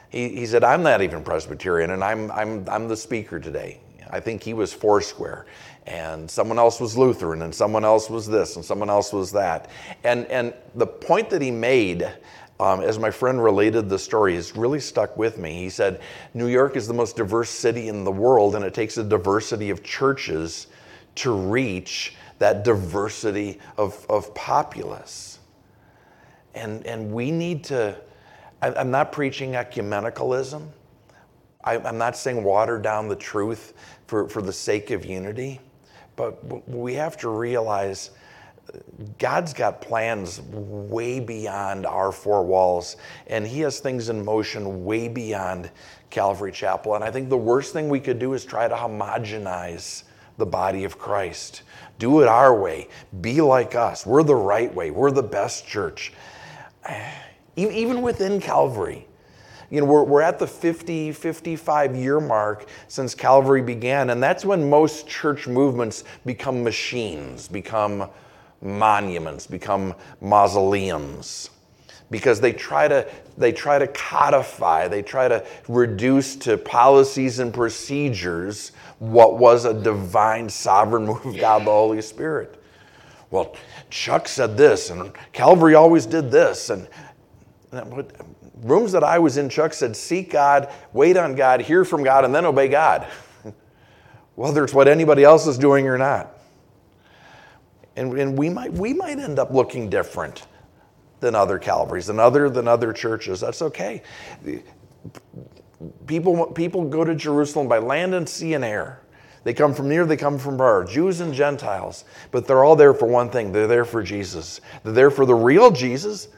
He, 0.09 0.29
he 0.29 0.45
said 0.45 0.63
i'm 0.63 0.83
not 0.83 1.01
even 1.01 1.23
presbyterian 1.23 1.91
and 1.91 2.03
i'm 2.03 2.29
i'm 2.31 2.67
i'm 2.69 2.87
the 2.87 2.97
speaker 2.97 3.39
today. 3.39 3.79
I 4.11 4.19
think 4.19 4.43
he 4.43 4.53
was 4.53 4.71
foursquare 4.71 5.47
and 5.85 6.29
someone 6.29 6.57
else 6.57 6.79
was 6.79 6.97
Lutheran, 6.97 7.41
and 7.41 7.53
someone 7.53 7.83
else 7.83 8.09
was 8.09 8.27
this, 8.27 8.55
and 8.55 8.63
someone 8.63 8.89
else 8.89 9.11
was 9.11 9.31
that. 9.33 9.69
And, 10.03 10.25
and 10.27 10.53
the 10.75 10.87
point 10.87 11.29
that 11.31 11.41
he 11.41 11.51
made, 11.51 12.03
um, 12.59 12.81
as 12.81 12.97
my 12.97 13.11
friend 13.11 13.43
related 13.43 13.89
the 13.89 13.99
story, 13.99 14.35
has 14.35 14.55
really 14.55 14.79
stuck 14.79 15.17
with 15.17 15.37
me. 15.37 15.55
He 15.55 15.69
said, 15.69 15.99
New 16.33 16.47
York 16.47 16.77
is 16.77 16.87
the 16.87 16.93
most 16.93 17.17
diverse 17.17 17.49
city 17.49 17.89
in 17.89 18.05
the 18.05 18.11
world, 18.11 18.55
and 18.55 18.63
it 18.63 18.73
takes 18.73 18.97
a 18.97 19.03
diversity 19.03 19.69
of 19.69 19.83
churches 19.83 20.67
to 21.15 21.31
reach 21.31 22.15
that 22.39 22.63
diversity 22.63 23.59
of, 23.77 24.05
of 24.09 24.33
populace. 24.33 25.39
And, 26.55 26.85
and 26.85 27.11
we 27.11 27.31
need 27.31 27.63
to, 27.65 27.97
I, 28.61 28.73
I'm 28.73 28.91
not 28.91 29.11
preaching 29.11 29.51
ecumenicalism. 29.51 30.67
I, 31.63 31.77
I'm 31.77 31.97
not 31.97 32.15
saying 32.15 32.43
water 32.43 32.77
down 32.79 33.07
the 33.07 33.15
truth 33.15 33.73
for, 34.07 34.29
for 34.29 34.41
the 34.41 34.53
sake 34.53 34.91
of 34.91 35.05
unity. 35.05 35.59
But 36.15 36.69
we 36.69 36.93
have 36.95 37.17
to 37.17 37.29
realize 37.29 38.11
God's 39.19 39.53
got 39.53 39.81
plans 39.81 40.41
way 40.41 41.19
beyond 41.19 41.85
our 41.85 42.11
four 42.11 42.43
walls, 42.43 42.97
and 43.27 43.45
He 43.45 43.59
has 43.61 43.79
things 43.79 44.09
in 44.09 44.23
motion 44.23 44.85
way 44.85 45.07
beyond 45.07 45.69
Calvary 46.09 46.51
Chapel. 46.51 46.95
And 46.95 47.03
I 47.03 47.11
think 47.11 47.29
the 47.29 47.37
worst 47.37 47.73
thing 47.73 47.89
we 47.89 47.99
could 47.99 48.19
do 48.19 48.33
is 48.33 48.45
try 48.45 48.67
to 48.67 48.75
homogenize 48.75 50.03
the 50.37 50.45
body 50.45 50.83
of 50.83 50.97
Christ. 50.97 51.63
Do 51.99 52.21
it 52.21 52.27
our 52.27 52.59
way. 52.59 52.89
Be 53.21 53.41
like 53.41 53.75
us. 53.75 54.05
We're 54.05 54.23
the 54.23 54.35
right 54.35 54.73
way. 54.73 54.91
We're 54.91 55.11
the 55.11 55.23
best 55.23 55.67
church. 55.67 56.13
Even 57.55 58.01
within 58.01 58.39
Calvary, 58.39 59.07
you 59.73 59.79
know, 59.79 59.87
we're, 59.87 60.03
we're 60.03 60.21
at 60.21 60.37
the 60.37 60.45
50, 60.45 61.13
55 61.13 61.95
year 61.95 62.19
mark 62.19 62.67
since 62.87 63.15
Calvary 63.15 63.63
began, 63.63 64.11
and 64.11 64.21
that's 64.21 64.45
when 64.45 64.69
most 64.69 65.07
church 65.07 65.47
movements 65.47 66.03
become 66.27 66.63
machines, 66.63 67.47
become 67.47 68.07
monuments, 68.61 69.47
become 69.47 69.95
mausoleums 70.21 71.49
because 72.11 72.39
they 72.39 72.53
try 72.53 72.87
to 72.87 73.09
they 73.39 73.51
try 73.51 73.79
to 73.79 73.87
codify 73.87 74.87
they 74.87 75.01
try 75.01 75.27
to 75.27 75.43
reduce 75.67 76.35
to 76.35 76.55
policies 76.55 77.39
and 77.39 77.51
procedures 77.51 78.73
what 78.99 79.39
was 79.39 79.65
a 79.65 79.73
divine 79.73 80.47
sovereign 80.47 81.05
move 81.07 81.25
of 81.25 81.35
god 81.37 81.61
the 81.61 81.71
holy 81.71 82.01
spirit. 82.03 82.61
Well 83.31 83.55
chuck 83.89 84.27
said 84.27 84.55
this 84.55 84.91
and 84.91 85.11
calvary 85.31 85.73
always 85.73 86.05
did 86.05 86.29
this 86.29 86.69
and 86.69 86.87
rooms 88.63 88.91
that 88.93 89.03
I 89.03 89.19
was 89.19 89.37
in, 89.37 89.49
Chuck 89.49 89.73
said, 89.73 89.95
seek 89.95 90.31
God, 90.31 90.71
wait 90.93 91.17
on 91.17 91.35
God, 91.35 91.61
hear 91.61 91.85
from 91.85 92.03
God, 92.03 92.25
and 92.25 92.33
then 92.33 92.45
obey 92.45 92.67
God. 92.67 93.07
Whether 94.35 94.63
it's 94.63 94.73
what 94.73 94.87
anybody 94.87 95.23
else 95.23 95.45
is 95.47 95.57
doing 95.57 95.87
or 95.87 95.97
not. 95.97 96.37
And, 97.95 98.17
and 98.17 98.37
we, 98.37 98.49
might, 98.49 98.73
we 98.73 98.93
might 98.93 99.19
end 99.19 99.37
up 99.37 99.51
looking 99.51 99.89
different 99.89 100.47
than 101.19 101.35
other 101.35 101.59
Calvaries, 101.59 102.07
than 102.07 102.19
other, 102.19 102.49
than 102.49 102.67
other 102.67 102.91
churches. 102.91 103.39
That's 103.39 103.61
okay. 103.61 104.01
People, 106.07 106.47
people 106.47 106.89
go 106.89 107.03
to 107.03 107.13
Jerusalem 107.13 107.67
by 107.67 107.77
land 107.77 108.15
and 108.15 108.27
sea 108.27 108.55
and 108.55 108.65
air. 108.65 108.99
They 109.43 109.53
come 109.53 109.73
from 109.73 109.89
near, 109.89 110.05
they 110.05 110.17
come 110.17 110.39
from 110.39 110.57
far, 110.57 110.85
Jews 110.85 111.19
and 111.19 111.33
Gentiles. 111.33 112.05
But 112.31 112.47
they're 112.47 112.63
all 112.63 112.75
there 112.75 112.93
for 112.93 113.07
one 113.07 113.29
thing 113.29 113.51
they're 113.51 113.67
there 113.67 113.85
for 113.85 114.01
Jesus. 114.01 114.61
They're 114.83 114.93
there 114.93 115.11
for 115.11 115.25
the 115.25 115.35
real 115.35 115.69
Jesus 115.69 116.29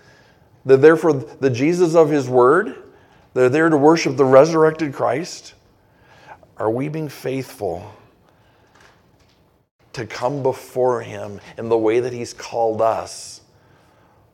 they're 0.66 0.78
there 0.78 0.97
for 0.97 1.13
the 1.13 1.49
Jesus 1.49 1.95
of 1.95 2.09
His 2.09 2.28
Word. 2.28 2.76
They're 3.34 3.49
there 3.49 3.70
to 3.70 3.78
worship 3.78 4.18
the 4.18 4.26
resurrected 4.26 4.93
Christ. 4.93 5.53
Are 6.57 6.72
we 6.72 6.89
being 6.89 7.09
faithful 7.09 7.93
to 9.93 10.05
come 10.05 10.41
before 10.41 11.01
Him 11.01 11.39
in 11.57 11.70
the 11.70 11.78
way 11.78 11.99
that 11.99 12.13
He's 12.13 12.34
called 12.34 12.82
us 12.82 13.41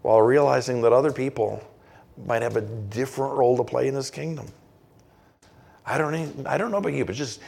while 0.03 0.21
realizing 0.21 0.81
that 0.81 0.93
other 0.93 1.11
people 1.11 1.63
might 2.25 2.41
have 2.41 2.55
a 2.55 2.61
different 2.61 3.35
role 3.35 3.57
to 3.57 3.63
play 3.63 3.87
in 3.87 3.95
His 3.95 4.09
kingdom? 4.09 4.47
I 5.85 5.97
don't, 5.97 6.47
I 6.47 6.57
don't 6.57 6.71
know 6.71 6.77
about 6.77 6.93
you, 6.93 7.03
but 7.05 7.15
just 7.15 7.41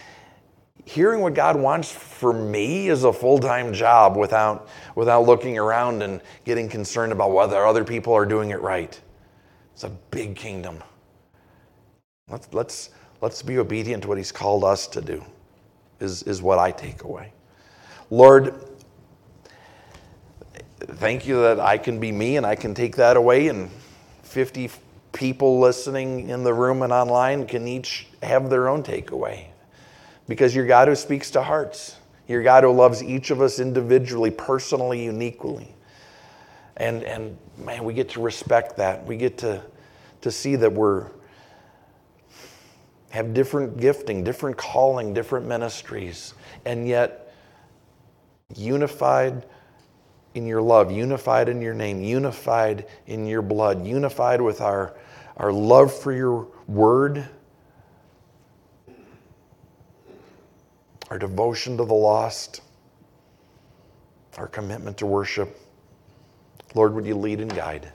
hearing 0.85 1.21
what 1.21 1.33
God 1.33 1.55
wants 1.55 1.91
for 1.91 2.33
me 2.33 2.89
is 2.89 3.03
a 3.03 3.13
full 3.13 3.39
time 3.39 3.73
job 3.73 4.15
without, 4.15 4.67
without 4.95 5.25
looking 5.25 5.57
around 5.57 6.01
and 6.01 6.21
getting 6.43 6.69
concerned 6.69 7.11
about 7.11 7.31
whether 7.31 7.65
other 7.65 7.83
people 7.83 8.13
are 8.13 8.25
doing 8.25 8.49
it 8.49 8.61
right. 8.61 8.99
It's 9.73 9.83
a 9.83 9.89
big 9.89 10.35
kingdom. 10.35 10.83
Let's, 12.29 12.53
let's, 12.53 12.89
let's 13.21 13.41
be 13.41 13.57
obedient 13.57 14.03
to 14.03 14.09
what 14.09 14.17
He's 14.17 14.31
called 14.31 14.63
us 14.63 14.87
to 14.87 15.01
do, 15.01 15.23
is, 15.99 16.23
is 16.23 16.41
what 16.41 16.59
I 16.59 16.71
take 16.71 17.03
away. 17.03 17.33
Lord, 18.09 18.53
thank 20.79 21.25
you 21.25 21.41
that 21.41 21.59
I 21.59 21.77
can 21.77 21.99
be 21.99 22.11
me 22.11 22.37
and 22.37 22.45
I 22.45 22.55
can 22.55 22.73
take 22.73 22.95
that 22.97 23.17
away, 23.17 23.47
and 23.47 23.69
50 24.23 24.69
people 25.11 25.59
listening 25.59 26.29
in 26.29 26.43
the 26.43 26.53
room 26.53 26.81
and 26.81 26.91
online 26.91 27.45
can 27.45 27.67
each 27.67 28.07
have 28.21 28.49
their 28.49 28.67
own 28.67 28.83
takeaway 28.83 29.47
because 30.27 30.55
you're 30.55 30.65
God 30.65 30.87
who 30.87 30.95
speaks 30.95 31.31
to 31.31 31.43
hearts. 31.43 31.97
You're 32.27 32.43
God 32.43 32.63
who 32.63 32.71
loves 32.71 33.03
each 33.03 33.31
of 33.31 33.41
us 33.41 33.59
individually, 33.59 34.31
personally, 34.31 35.03
uniquely. 35.03 35.75
And, 36.77 37.03
and 37.03 37.37
man, 37.57 37.83
we 37.83 37.93
get 37.93 38.09
to 38.09 38.21
respect 38.21 38.77
that. 38.77 39.05
We 39.05 39.17
get 39.17 39.37
to, 39.39 39.61
to 40.21 40.31
see 40.31 40.55
that 40.55 40.71
we're 40.71 41.09
have 43.13 43.31
different 43.31 43.77
gifting, 43.77 44.23
different 44.23 44.57
calling, 44.57 45.13
different 45.13 45.45
ministries, 45.45 46.33
and 46.65 46.87
yet 46.87 47.31
unified 48.55 49.45
in 50.33 50.47
your 50.47 50.63
love, 50.63 50.91
unified 50.91 51.47
in 51.47 51.61
your 51.61 51.75
name, 51.75 52.01
unified 52.01 52.87
in 53.05 53.27
your 53.27 53.43
blood, 53.43 53.85
unified 53.85 54.41
with 54.41 54.61
our, 54.61 54.95
our 55.37 55.51
love 55.51 55.93
for 55.93 56.11
your 56.11 56.47
word 56.67 57.27
our 61.13 61.19
devotion 61.19 61.77
to 61.77 61.85
the 61.85 61.93
lost, 61.93 62.61
our 64.39 64.47
commitment 64.47 64.97
to 64.97 65.05
worship. 65.05 65.61
Lord, 66.73 66.95
would 66.95 67.05
you 67.05 67.13
lead 67.13 67.39
and 67.39 67.55
guide? 67.55 67.91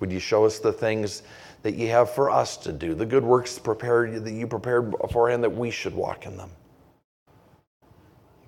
Would 0.00 0.10
you 0.10 0.18
show 0.18 0.46
us 0.46 0.58
the 0.58 0.72
things 0.72 1.24
that 1.60 1.74
you 1.74 1.88
have 1.88 2.08
for 2.08 2.30
us 2.30 2.56
to 2.56 2.72
do, 2.72 2.94
the 2.94 3.04
good 3.04 3.22
works 3.22 3.58
prepared 3.58 4.24
that 4.24 4.32
you 4.32 4.46
prepared 4.46 4.92
beforehand 4.92 5.44
that 5.44 5.54
we 5.54 5.70
should 5.70 5.94
walk 5.94 6.24
in 6.24 6.38
them, 6.38 6.48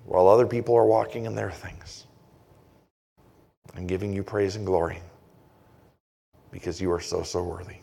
while 0.05 0.27
other 0.27 0.47
people 0.47 0.73
are 0.73 0.87
walking 0.87 1.25
in 1.25 1.35
their 1.35 1.51
things 1.51 2.07
and 3.75 3.87
giving 3.87 4.13
you 4.13 4.23
praise 4.23 4.55
and 4.55 4.65
glory 4.65 4.99
because 6.49 6.81
you 6.81 6.91
are 6.91 6.99
so, 6.99 7.21
so 7.21 7.43
worthy. 7.43 7.75